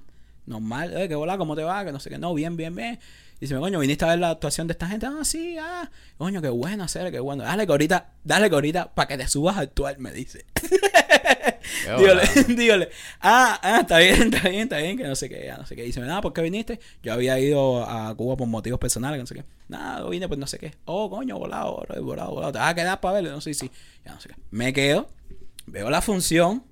normal, 0.47 0.97
eh, 0.97 1.07
¿qué 1.07 1.13
bola, 1.13 1.37
cómo 1.37 1.55
te 1.55 1.61
va? 1.61 1.85
Que 1.85 1.91
no 1.91 1.99
sé 1.99 2.09
qué, 2.09 2.17
no, 2.17 2.33
bien, 2.33 2.57
bien, 2.57 2.75
bien. 2.75 2.99
Dice, 3.41 3.55
coño, 3.55 3.79
viniste 3.79 4.05
a 4.05 4.09
ver 4.09 4.19
la 4.19 4.29
actuación 4.29 4.67
de 4.67 4.73
esta 4.73 4.87
gente. 4.87 5.07
Ah, 5.07 5.23
sí, 5.23 5.57
ah, 5.59 5.89
coño, 6.17 6.41
qué 6.41 6.49
bueno 6.49 6.83
hacer, 6.83 7.11
qué 7.11 7.19
bueno. 7.19 7.43
Dale 7.43 7.65
que 7.65 7.71
ahorita, 7.71 8.13
dale 8.23 8.49
que 8.49 8.55
ahorita, 8.55 8.93
para 8.93 9.07
que 9.07 9.17
te 9.17 9.27
subas 9.27 9.57
a 9.57 9.61
actuar, 9.61 9.97
me 9.99 10.13
dice. 10.13 10.45
Dígale, 11.97 12.21
dígale, 12.55 12.89
ah, 13.21 13.59
ah, 13.61 13.79
está 13.81 13.97
bien, 13.97 14.33
está 14.33 14.49
bien, 14.49 14.61
está 14.63 14.77
bien, 14.77 14.97
que 14.97 15.03
no 15.03 15.15
sé 15.15 15.29
qué, 15.29 15.51
no 15.57 15.65
sé 15.65 15.75
qué. 15.75 15.83
Dice, 15.83 15.99
nada, 16.01 16.21
¿por 16.21 16.33
qué 16.33 16.41
viniste? 16.41 16.79
Yo 17.01 17.13
había 17.13 17.39
ido 17.39 17.83
a 17.83 18.15
Cuba 18.15 18.37
por 18.37 18.47
motivos 18.47 18.79
personales, 18.79 19.17
que 19.17 19.21
no 19.21 19.27
sé 19.27 19.35
qué. 19.35 19.45
Nada, 19.67 20.07
vine 20.07 20.27
pues 20.27 20.39
no 20.39 20.47
sé 20.47 20.59
qué. 20.59 20.75
Oh, 20.85 21.09
coño, 21.09 21.37
volado, 21.37 21.83
volado, 22.01 22.31
volado. 22.31 22.51
¿Te 22.51 22.59
vas 22.59 22.71
a 22.71 22.75
quedar 22.75 22.99
para 22.99 23.15
verlo? 23.15 23.31
No 23.31 23.41
sé, 23.41 23.53
sí. 23.53 23.71
Ya 24.05 24.13
no 24.13 24.21
sé 24.21 24.29
qué. 24.29 24.35
Me 24.51 24.71
quedo, 24.73 25.09
veo 25.65 25.89
la 25.89 26.01
función 26.01 26.63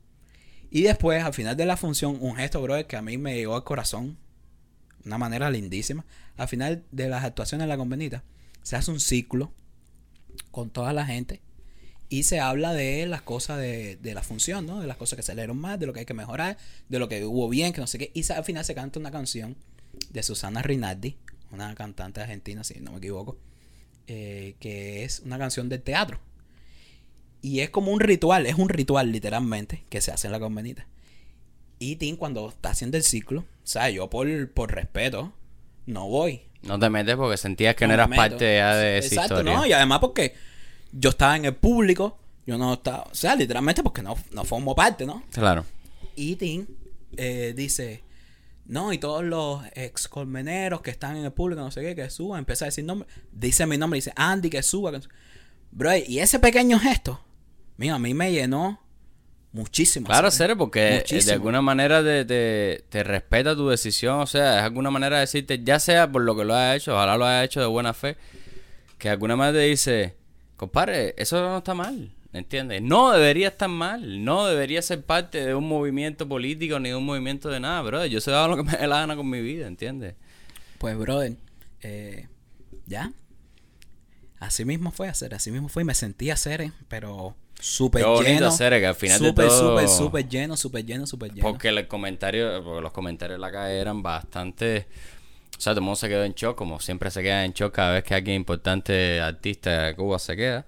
y 0.71 0.84
después, 0.84 1.23
al 1.23 1.34
final 1.34 1.58
de 1.58 1.65
la 1.65 1.77
función, 1.77 2.17
un 2.19 2.36
gesto, 2.36 2.62
bro, 2.62 2.86
que 2.86 2.95
a 2.95 3.01
mí 3.01 3.17
me 3.17 3.36
llegó 3.36 3.55
al 3.55 3.63
corazón. 3.63 4.17
Una 5.05 5.17
manera 5.17 5.49
lindísima. 5.49 6.05
Al 6.39 6.47
final 6.47 6.84
de 6.91 7.10
las 7.10 7.23
actuaciones 7.23 7.65
de 7.65 7.69
la 7.69 7.78
convenita, 7.78 8.23
se 8.63 8.75
hace 8.75 8.91
un 8.91 8.99
ciclo 8.99 9.52
con 10.52 10.69
toda 10.69 10.93
la 10.93 11.06
gente 11.06 11.41
y 12.08 12.23
se 12.23 12.39
habla 12.39 12.73
de 12.73 13.06
las 13.06 13.21
cosas 13.21 13.60
de, 13.60 13.97
de 13.97 14.13
la 14.13 14.23
función, 14.23 14.65
¿no? 14.65 14.80
De 14.80 14.88
las 14.88 14.97
cosas 14.97 15.17
que 15.17 15.23
salieron 15.23 15.58
mal, 15.58 15.78
de 15.78 15.86
lo 15.86 15.93
que 15.93 15.99
hay 15.99 16.06
que 16.06 16.13
mejorar, 16.13 16.58
de 16.88 16.97
lo 16.97 17.10
que 17.10 17.25
hubo 17.25 17.49
bien, 17.49 17.73
que 17.73 17.82
no 17.82 17.88
sé 17.88 17.99
qué. 17.99 18.12
Y 18.13 18.30
al 18.32 18.45
final 18.45 18.63
se 18.63 18.73
canta 18.73 18.99
una 18.99 19.12
canción 19.12 19.58
de 20.10 20.23
Susana 20.23 20.62
Rinaldi, 20.62 21.17
una 21.52 21.75
cantante 21.75 22.21
argentina, 22.21 22.63
si 22.63 22.80
no 22.80 22.91
me 22.91 22.97
equivoco, 22.97 23.38
eh, 24.08 24.56
que 24.60 25.04
es 25.04 25.19
una 25.19 25.38
canción 25.38 25.67
del 25.67 25.82
teatro. 25.82 26.19
Y 27.41 27.60
es 27.60 27.69
como 27.69 27.91
un 27.91 27.99
ritual, 27.99 28.45
es 28.45 28.56
un 28.56 28.69
ritual 28.69 29.12
literalmente 29.12 29.84
que 29.89 30.02
se 30.02 30.12
hace 30.12 30.28
en 30.28 30.32
la 30.32 30.39
convenita. 30.39 30.88
Y 31.80 31.97
Tim 31.97 32.17
cuando 32.17 32.49
está 32.49 32.71
haciendo 32.71 32.97
el 32.97 33.04
ciclo, 33.04 33.41
o 33.41 33.67
sea, 33.67 33.89
yo 33.89 34.10
por, 34.10 34.52
por 34.52 34.73
respeto 34.73 35.34
no 35.89 36.08
voy. 36.08 36.41
No 36.63 36.78
te 36.78 36.89
metes 36.89 37.15
porque 37.15 37.38
sentías 37.38 37.75
que 37.75 37.88
no, 37.88 37.93
eras 37.93 38.10
parte 38.10 38.58
ya 38.58 38.75
de 38.75 38.97
esa 38.97 39.08
Exacto, 39.08 39.36
historia. 39.36 39.54
no, 39.56 39.65
y 39.65 39.71
además 39.73 39.99
porque 39.99 40.36
yo 40.91 41.10
estaba 41.12 41.36
en 41.38 41.45
el 41.45 41.56
público, 41.56 42.17
yo 42.45 42.58
no 42.58 42.73
estaba, 42.73 43.04
o 43.04 43.15
sea, 43.15 43.36
literalmente 43.36 43.82
porque 43.84 44.02
no, 44.02 44.15
no 44.32 44.43
formo 44.43 44.75
parte, 44.75 45.06
¿no? 45.06 45.23
Claro. 45.32 45.65
Y 46.15 46.36
Tim 46.36 46.65
eh, 47.15 47.54
dice, 47.56 48.04
no, 48.65 48.91
y 48.91 48.97
todos 48.97 49.23
los 49.23 49.62
ex 49.73 50.08
colmeneros 50.10 50.82
que 50.82 50.91
están 50.91 51.15
en 51.15 51.25
el 51.25 51.32
público, 51.32 51.62
no 51.62 51.71
sé 51.71 51.82
qué, 51.82 51.95
que 51.95 52.10
suban, 52.10 52.39
empieza 52.39 52.65
a 52.65 52.67
decir 52.67 52.84
nombre, 52.84 53.08
dice 53.32 53.65
mi 53.65 53.78
nombre, 53.78 53.97
dice 53.97 54.12
Andy, 54.15 54.49
que 54.49 54.62
suba. 54.62 54.91
que- 54.91 55.08
Bro, 55.71 55.95
y 55.97 56.19
ese 56.19 56.39
pequeño 56.39 56.78
gesto, 56.80 57.21
mira, 57.78 57.95
a 57.95 57.99
mí 57.99 58.13
me 58.13 58.32
llenó 58.34 58.82
muchísimo. 59.52 60.08
Claro, 60.08 60.32
serio, 60.32 60.58
porque 60.58 61.04
eh, 61.10 61.22
de 61.24 61.32
alguna 61.32 61.62
manera 61.62 62.04
te, 62.04 62.26
te, 62.26 62.84
te 62.90 63.04
respeta 63.04 63.56
tu 63.56 63.70
decisión, 63.70 64.20
o 64.20 64.28
sea, 64.28 64.60
es 64.60 64.64
alguna 64.64 64.92
manera 64.92 65.18
de 65.18 65.22
decirte, 65.22 65.64
ya 65.64 65.80
sea 65.80 66.12
por 66.12 66.22
lo 66.22 66.36
que 66.36 66.46
lo 66.46 66.54
has 66.54 66.78
hecho, 66.78 66.94
ojalá 66.94 67.18
lo 67.18 67.26
hayas 67.26 67.46
hecho 67.46 67.60
de 67.60 67.68
buena 67.68 67.94
fe, 67.94 68.18
que 68.98 69.08
de 69.08 69.14
alguna 69.14 69.36
manera 69.36 69.60
te 69.60 69.66
dice, 69.66 70.16
compadre, 70.56 71.16
eso 71.18 71.42
no 71.42 71.58
está 71.58 71.74
mal, 71.74 72.12
¿entiendes? 72.34 72.82
No 72.82 73.12
debería 73.12 73.48
estar 73.48 73.70
mal, 73.70 74.24
no 74.24 74.46
debería 74.46 74.82
ser 74.82 75.04
parte 75.04 75.46
de 75.46 75.56
un 75.56 75.68
movimiento 75.68 76.28
político 76.28 76.80
ni 76.80 76.90
de 76.90 76.96
un 76.96 77.06
movimiento 77.06 77.50
de 77.50 77.60
nada, 77.60 77.82
bro, 77.82 78.06
yo 78.06 78.22
sé 78.22 78.32
lo 78.32 78.56
que 78.56 78.64
me 78.64 78.74
dé 78.74 78.88
la 78.88 79.00
gana 79.00 79.16
con 79.16 79.30
mi 79.30 79.42
vida, 79.42 79.68
¿entiendes? 79.68 80.16
Pues, 80.78 80.98
brother, 80.98 81.36
eh, 81.82 82.28
ya. 82.86 83.12
Así 84.40 84.64
mismo 84.64 84.92
fue 84.92 85.10
hacer, 85.10 85.36
así 85.36 85.52
mismo 85.52 85.68
fue 85.68 85.84
y 85.84 85.86
me 85.86 85.94
sentí 85.94 86.30
hacer, 86.30 86.62
eh, 86.62 86.72
pero 86.88 87.36
súper 87.60 88.04
Qué 88.04 88.08
bonito 88.10 88.32
lleno. 88.34 88.48
hacer, 88.48 88.80
que 88.80 88.88
al 88.88 88.95
final 88.95 89.19
de 89.19 89.28
súper, 89.30 89.48
todo- 89.48 89.69
súper, 89.72 89.88
súper 89.89 90.30
lleno, 90.30 90.58
súper 90.58 90.86
lleno, 90.86 91.06
súper 91.08 91.32
lleno. 91.34 91.41
Porque 91.48 91.67
el 91.69 91.88
comentario, 91.88 92.63
porque 92.63 92.82
los 92.82 92.91
comentarios 92.91 93.38
de 93.38 93.41
la 93.41 93.52
calle 93.52 93.78
eran 93.80 94.02
bastante. 94.02 94.88
O 95.58 95.62
sea, 95.62 95.74
todo 95.74 95.80
el 95.82 95.86
mundo 95.86 95.95
se 95.98 96.08
quedó 96.08 96.24
en 96.24 96.34
shock, 96.34 96.56
como 96.58 96.80
siempre 96.80 97.12
se 97.12 97.22
queda 97.22 97.43
en 97.43 97.52
shock 97.54 97.74
cada 97.74 97.91
vez 97.93 98.04
que 98.06 98.15
alguien 98.15 98.38
importante, 98.38 99.19
artista 99.19 99.84
de 99.88 99.95
Cuba 99.95 100.17
se 100.17 100.36
queda. 100.38 100.65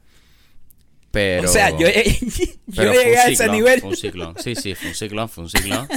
Pero. 1.12 1.50
o 1.50 1.52
sea, 1.52 1.70
yo, 1.72 1.88
yo 2.68 2.94
llegué 2.94 3.18
a 3.18 3.28
ese 3.28 3.50
nivel. 3.50 3.82
Fue 3.82 3.90
un 3.90 3.96
ciclón. 3.98 4.36
Sí, 4.40 4.56
sí, 4.56 4.76
fue 4.76 4.90
un 4.90 4.96
ciclón, 4.96 5.28
fue 5.30 5.44
un 5.44 5.50
ciclón. 5.50 5.88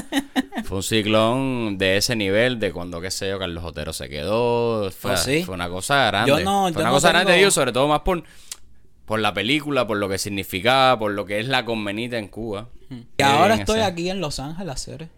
fue 0.64 0.76
un 0.78 0.82
ciclón 0.82 1.78
de 1.78 1.96
ese 1.98 2.16
nivel, 2.16 2.58
de 2.58 2.72
cuando, 2.72 3.00
qué 3.00 3.10
sé 3.12 3.28
yo, 3.28 3.38
Carlos 3.38 3.62
Otero 3.64 3.92
se 3.92 4.08
quedó. 4.08 4.90
Fue, 4.90 5.12
¿Oh, 5.12 5.16
sí? 5.16 5.44
fue 5.44 5.54
una 5.54 5.68
cosa 5.68 6.06
grande. 6.06 6.30
Yo 6.30 6.40
no- 6.40 6.62
fue 6.64 6.72
yo 6.72 6.78
una 6.80 6.88
no 6.88 6.94
cosa 6.94 7.08
grande, 7.10 7.26
tengo- 7.32 7.38
digo, 7.38 7.50
sobre 7.52 7.70
todo 7.72 7.86
más 7.86 8.00
por, 8.00 8.24
por 9.06 9.20
la 9.20 9.34
película, 9.34 9.86
por 9.86 9.98
lo 9.98 10.08
que 10.08 10.18
significaba, 10.18 10.98
por 10.98 11.12
lo 11.12 11.26
que 11.26 11.40
es 11.40 11.48
la 11.48 11.64
convenita 11.64 12.18
en 12.18 12.28
Cuba. 12.28 12.68
Y 13.18 13.22
ahora 13.22 13.54
estoy 13.54 13.80
ese. 13.80 13.86
aquí 13.86 14.10
en 14.10 14.20
Los 14.20 14.38
Ángeles, 14.40 14.72
hacer 14.72 15.08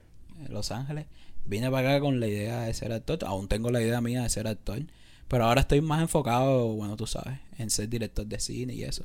en 0.44 0.53
Los 0.53 0.70
Ángeles. 0.72 1.07
Vine 1.44 1.70
para 1.70 1.90
acá 1.90 2.01
con 2.01 2.18
la 2.18 2.27
idea 2.27 2.62
de 2.62 2.75
ser 2.75 2.92
actor. 2.92 3.18
Aún 3.25 3.49
tengo 3.49 3.70
la 3.70 3.81
idea 3.81 4.01
mía 4.01 4.22
de 4.22 4.29
ser 4.29 4.49
actor. 4.49 4.81
Pero 5.29 5.44
ahora 5.44 5.61
estoy 5.61 5.81
más 5.81 6.01
enfocado, 6.01 6.68
bueno, 6.68 6.96
tú 6.96 7.07
sabes, 7.07 7.38
en 7.59 7.70
ser 7.70 7.88
director 7.88 8.27
de 8.27 8.38
cine 8.38 8.75
y 8.75 8.85
eso. 8.85 9.05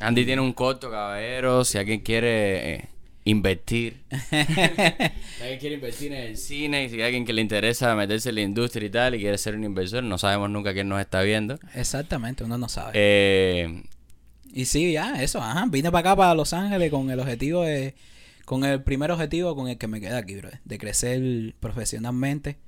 Andy 0.00 0.24
tiene 0.24 0.42
un 0.42 0.52
corto, 0.52 0.90
caballero. 0.90 1.64
Si 1.64 1.78
alguien 1.78 2.00
quiere 2.00 2.74
eh, 2.74 2.88
invertir. 3.24 4.00
si 4.30 5.42
alguien 5.42 5.58
quiere 5.60 5.74
invertir 5.76 6.12
en 6.12 6.22
el 6.22 6.36
cine 6.36 6.84
y 6.84 6.88
si 6.88 6.96
hay 6.96 7.02
alguien 7.02 7.24
que 7.24 7.32
le 7.32 7.40
interesa 7.40 7.94
meterse 7.94 8.30
en 8.30 8.34
la 8.36 8.40
industria 8.42 8.86
y 8.86 8.90
tal 8.90 9.14
y 9.14 9.20
quiere 9.20 9.38
ser 9.38 9.54
un 9.54 9.64
inversor, 9.64 10.02
no 10.02 10.18
sabemos 10.18 10.50
nunca 10.50 10.72
quién 10.72 10.88
nos 10.88 11.00
está 11.00 11.22
viendo. 11.22 11.58
Exactamente, 11.74 12.42
uno 12.42 12.58
no 12.58 12.68
sabe. 12.68 12.92
Eh, 12.94 13.82
y 14.52 14.66
sí, 14.66 14.92
ya, 14.92 15.22
eso, 15.22 15.40
ajá. 15.40 15.64
Vine 15.68 15.90
para 15.90 16.10
acá, 16.10 16.16
para 16.16 16.34
Los 16.34 16.52
Ángeles, 16.52 16.90
con 16.90 17.10
el 17.10 17.18
objetivo 17.18 17.62
de. 17.62 17.94
Con 18.44 18.64
el 18.64 18.82
primer 18.82 19.10
objetivo 19.10 19.54
con 19.54 19.68
el 19.68 19.78
que 19.78 19.86
me 19.86 20.00
quedé 20.00 20.16
aquí, 20.16 20.36
bro. 20.36 20.50
De 20.64 20.78
crecer 20.78 21.54
profesionalmente 21.58 22.58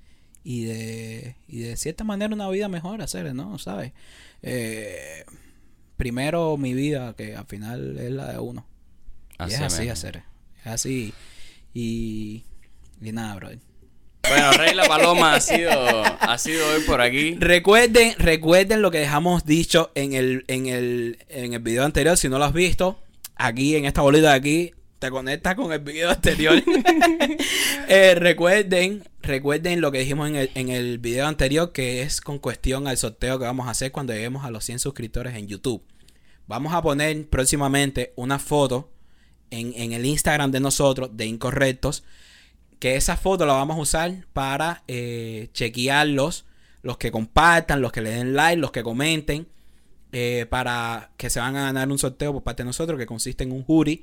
y 0.42 0.64
de. 0.64 1.37
Y 1.47 1.61
de 1.61 1.77
cierta 1.77 2.03
manera 2.03 2.35
una 2.35 2.49
vida 2.49 2.68
mejor 2.68 3.03
hacer, 3.03 3.35
¿no? 3.35 3.59
¿Sabes? 3.59 3.92
Eh, 4.42 5.25
primero 5.99 6.57
mi 6.57 6.73
vida, 6.73 7.14
que 7.14 7.37
al 7.37 7.47
final 7.47 7.99
es 7.99 8.11
la 8.12 8.33
de 8.33 8.38
uno. 8.38 8.66
y 9.40 9.53
es 9.53 9.61
así, 9.61 9.88
hacer. 9.88 10.23
Es 10.61 10.66
así. 10.66 11.12
Y. 11.75 12.44
Y 13.03 13.12
nada, 13.12 13.35
bro. 13.35 13.51
Bueno, 14.28 14.52
Rey 14.52 14.74
La 14.74 14.84
Paloma 14.84 15.34
ha 15.34 15.40
sido, 15.40 15.70
ha 15.70 16.38
sido 16.38 16.66
hoy 16.70 16.82
por 16.82 17.00
aquí. 17.00 17.37
Recuerden, 17.38 18.14
recuerden 18.18 18.82
lo 18.82 18.90
que 18.90 18.98
dejamos 18.98 19.44
dicho 19.44 19.90
en 19.94 20.14
el, 20.14 20.44
en 20.48 20.66
el, 20.66 21.18
en 21.28 21.52
el 21.52 21.60
video 21.60 21.84
anterior. 21.84 22.16
Si 22.16 22.28
no 22.28 22.38
lo 22.38 22.44
has 22.44 22.52
visto, 22.52 22.98
aquí 23.37 23.76
en 23.76 23.84
esta 23.84 24.00
bolita 24.02 24.30
de 24.30 24.34
aquí, 24.34 24.74
te 24.98 25.10
conectas 25.10 25.54
con 25.54 25.72
el 25.72 25.80
video 25.80 26.10
anterior. 26.10 26.62
Eh, 27.87 28.14
recuerden, 28.14 29.04
recuerden 29.20 29.82
lo 29.82 29.92
que 29.92 29.98
dijimos 29.98 30.28
en 30.28 30.37
el, 30.37 30.50
en 30.54 30.70
el 30.70 30.98
video 30.98 31.26
anterior, 31.26 31.70
que 31.70 32.00
es 32.00 32.22
con 32.22 32.38
cuestión 32.38 32.88
al 32.88 32.96
sorteo 32.96 33.38
que 33.38 33.44
vamos 33.44 33.68
a 33.68 33.72
hacer 33.72 33.92
cuando 33.92 34.14
lleguemos 34.14 34.44
a 34.44 34.50
los 34.50 34.64
100 34.64 34.78
suscriptores 34.78 35.34
en 35.34 35.46
YouTube. 35.46 35.84
Vamos 36.46 36.72
a 36.72 36.80
poner 36.80 37.28
próximamente 37.28 38.14
una 38.16 38.38
foto 38.38 38.90
en, 39.50 39.74
en 39.76 39.92
el 39.92 40.06
Instagram 40.06 40.50
de 40.50 40.60
nosotros, 40.60 41.10
de 41.12 41.26
Incorrectos 41.26 42.04
que 42.85 42.97
esa 42.97 43.16
foto 43.16 43.47
la 43.47 43.55
vamos 43.55 43.79
a 43.79 43.81
usar 43.81 44.27
para 44.35 44.83
eh, 44.88 45.49
chequearlos, 45.55 46.44
los 46.83 46.99
que 46.99 47.11
compartan, 47.11 47.81
los 47.81 47.92
que 47.92 48.03
le 48.03 48.11
den 48.11 48.35
like, 48.35 48.61
los 48.61 48.73
que 48.73 48.83
comenten, 48.83 49.49
eh, 50.12 50.44
para 50.51 51.11
que 51.16 51.31
se 51.31 51.40
van 51.40 51.57
a 51.57 51.62
ganar 51.62 51.90
un 51.90 51.97
sorteo 51.97 52.35
por 52.35 52.42
parte 52.42 52.62
de 52.62 52.66
nosotros 52.66 52.99
que 52.99 53.07
consiste 53.07 53.42
en 53.42 53.53
un 53.53 53.64
hoodie, 53.66 54.03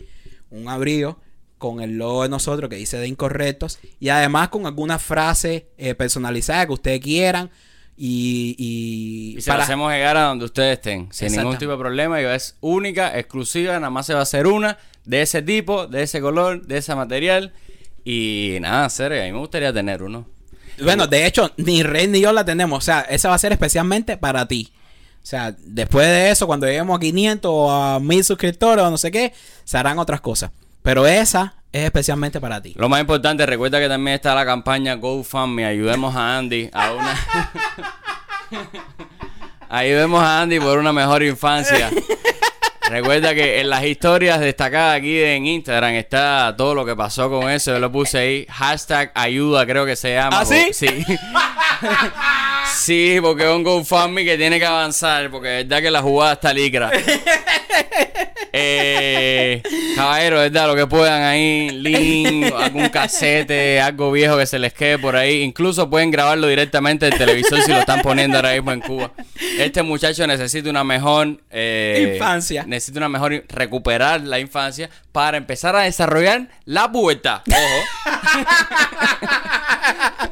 un 0.49 0.67
abrigo 0.67 1.19
con 1.59 1.81
el 1.81 1.99
logo 1.99 2.23
de 2.23 2.29
nosotros 2.29 2.71
que 2.71 2.75
dice 2.75 2.97
de 2.97 3.07
incorrectos 3.07 3.77
y 3.99 4.09
además 4.09 4.49
con 4.49 4.65
alguna 4.65 4.97
frase 4.97 5.67
eh, 5.77 5.93
personalizada 5.93 6.65
que 6.65 6.73
ustedes 6.73 7.01
quieran 7.01 7.51
y, 7.95 8.55
y, 8.57 9.37
y 9.37 9.41
se 9.41 9.51
la 9.51 9.61
hacemos 9.61 9.91
llegar 9.91 10.17
a 10.17 10.23
donde 10.23 10.45
ustedes 10.45 10.79
estén 10.79 11.07
sin 11.11 11.31
ningún 11.33 11.59
tipo 11.59 11.69
de 11.69 11.77
problema 11.77 12.19
y 12.19 12.25
es 12.25 12.57
única, 12.61 13.15
exclusiva, 13.19 13.73
nada 13.73 13.91
más 13.91 14.07
se 14.07 14.15
va 14.15 14.21
a 14.21 14.23
hacer 14.23 14.47
una 14.47 14.79
de 15.05 15.21
ese 15.21 15.43
tipo, 15.43 15.85
de 15.85 16.01
ese 16.01 16.19
color, 16.19 16.65
de 16.65 16.79
ese 16.79 16.95
material 16.95 17.53
y 18.03 18.57
nada, 18.61 18.89
serio, 18.89 19.21
a 19.21 19.25
mí 19.25 19.31
me 19.31 19.39
gustaría 19.39 19.71
tener 19.73 20.03
uno. 20.03 20.25
Bueno, 20.81 21.07
de 21.07 21.25
hecho, 21.25 21.51
ni 21.57 21.83
Rey 21.83 22.07
ni 22.07 22.21
yo 22.21 22.31
la 22.33 22.43
tenemos. 22.43 22.79
O 22.79 22.81
sea, 22.81 23.01
esa 23.01 23.29
va 23.29 23.35
a 23.35 23.39
ser 23.39 23.51
especialmente 23.51 24.17
para 24.17 24.47
ti. 24.47 24.71
O 25.21 25.25
sea, 25.25 25.55
después 25.59 26.07
de 26.07 26.31
eso, 26.31 26.47
cuando 26.47 26.65
lleguemos 26.65 26.97
a 26.97 26.99
500 26.99 27.51
o 27.53 27.71
a 27.71 27.99
1000 27.99 28.23
suscriptores 28.23 28.83
o 28.83 28.89
no 28.89 28.97
sé 28.97 29.11
qué, 29.11 29.33
se 29.63 29.77
harán 29.77 29.99
otras 29.99 30.21
cosas. 30.21 30.51
Pero 30.81 31.05
esa 31.05 31.53
es 31.71 31.83
especialmente 31.83 32.41
para 32.41 32.61
ti. 32.61 32.73
Lo 32.75 32.89
más 32.89 32.99
importante, 33.01 33.45
recuerda 33.45 33.79
que 33.79 33.87
también 33.87 34.15
está 34.15 34.33
la 34.33 34.45
campaña 34.45 34.95
GoFundMe. 34.95 35.65
Ayudemos 35.65 36.15
a 36.15 36.37
Andy 36.37 36.69
a 36.73 36.93
una. 36.93 37.19
Ayudemos 39.69 40.21
a 40.21 40.41
Andy 40.41 40.59
por 40.59 40.77
una 40.77 40.93
mejor 40.93 41.23
infancia. 41.23 41.89
Recuerda 42.89 43.33
que 43.33 43.61
en 43.61 43.69
las 43.69 43.83
historias 43.85 44.39
destacadas 44.39 44.97
aquí 44.97 45.21
en 45.21 45.45
Instagram 45.45 45.93
está 45.93 46.53
todo 46.57 46.73
lo 46.73 46.85
que 46.85 46.95
pasó 46.95 47.29
con 47.29 47.49
eso. 47.49 47.71
Yo 47.71 47.79
lo 47.79 47.91
puse 47.91 48.17
ahí. 48.17 48.45
Hashtag 48.49 49.11
ayuda, 49.13 49.65
creo 49.65 49.85
que 49.85 49.95
se 49.95 50.13
llama. 50.13 50.41
¿Ah, 50.41 50.45
sí? 50.45 50.73
Sí. 50.73 50.87
sí, 52.75 53.19
porque 53.21 53.43
es 53.43 53.49
un 53.49 53.63
GoFundMe 53.63 54.25
que 54.25 54.37
tiene 54.37 54.59
que 54.59 54.65
avanzar. 54.65 55.29
Porque 55.29 55.61
es 55.61 55.67
verdad 55.67 55.83
que 55.83 55.91
la 55.91 56.01
jugada 56.01 56.33
está 56.33 56.53
licra. 56.53 56.91
eh, 58.53 59.61
caballero, 59.95 60.37
verdad, 60.37 60.67
lo 60.67 60.75
que 60.75 60.87
puedan 60.87 61.23
ahí. 61.23 61.69
Link, 61.69 62.53
algún 62.53 62.89
casete, 62.89 63.79
algo 63.79 64.11
viejo 64.11 64.37
que 64.37 64.45
se 64.45 64.59
les 64.59 64.73
quede 64.73 64.97
por 64.97 65.15
ahí. 65.15 65.41
Incluso 65.41 65.89
pueden 65.89 66.11
grabarlo 66.11 66.47
directamente 66.47 67.05
del 67.05 67.17
televisor 67.17 67.61
si 67.61 67.71
lo 67.71 67.79
están 67.79 68.01
poniendo 68.01 68.37
ahora 68.37 68.53
mismo 68.53 68.71
en 68.71 68.81
Cuba. 68.81 69.11
Este 69.57 69.83
muchacho 69.83 70.25
necesita 70.27 70.69
una 70.69 70.83
mejor 70.83 71.41
eh, 71.49 72.13
infancia 72.13 72.63
necesita 72.65 72.99
una 72.99 73.09
mejor 73.09 73.43
recuperar 73.49 74.21
la 74.21 74.39
infancia 74.39 74.89
para 75.11 75.37
empezar 75.37 75.75
a 75.75 75.81
desarrollar 75.81 76.49
la 76.65 76.91
pubertad. 76.91 77.41
Ojo. 77.47 77.59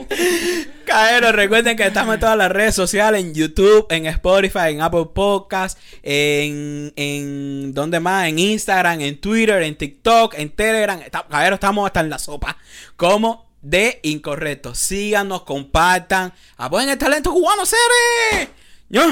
Caeros, 0.85 1.33
recuerden 1.33 1.77
que 1.77 1.85
estamos 1.85 2.15
en 2.15 2.19
todas 2.19 2.37
las 2.37 2.51
redes 2.51 2.73
sociales, 2.75 3.23
en 3.23 3.33
YouTube, 3.33 3.85
en 3.89 4.05
Spotify, 4.07 4.69
en 4.69 4.81
Apple 4.81 5.07
Podcasts, 5.13 5.79
en, 6.01 6.91
en 6.95 7.73
¿dónde 7.73 7.99
más? 7.99 8.27
En 8.27 8.39
Instagram, 8.39 9.01
en 9.01 9.19
Twitter, 9.21 9.61
en 9.61 9.75
TikTok, 9.77 10.33
en 10.37 10.49
Telegram. 10.49 10.99
Caeros, 11.29 11.57
estamos 11.57 11.85
hasta 11.85 11.99
en 11.99 12.09
la 12.09 12.19
sopa. 12.19 12.57
Como 12.95 13.49
de 13.61 13.99
incorrecto. 14.03 14.73
Síganos, 14.73 15.43
compartan, 15.43 16.33
apoyen 16.57 16.89
el 16.89 16.97
talento 16.97 17.31
cubano, 17.31 17.65
seres. 17.65 18.49
¿Yo? 18.89 19.03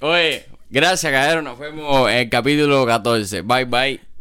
Oye, 0.00 0.46
Gracias, 0.74 1.12
cadero. 1.12 1.40
Nos 1.40 1.56
vemos 1.56 2.10
en 2.10 2.16
el 2.16 2.28
capítulo 2.28 2.84
14. 2.84 3.42
Bye, 3.42 3.64
bye. 3.64 4.13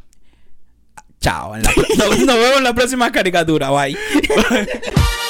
Chao. 1.23 1.55
nos, 1.97 2.17
vemos 2.17 2.57
en 2.57 2.63
la 2.65 2.73
próxima 2.73 3.09
caricatura. 3.09 3.69
Bye. 3.69 3.97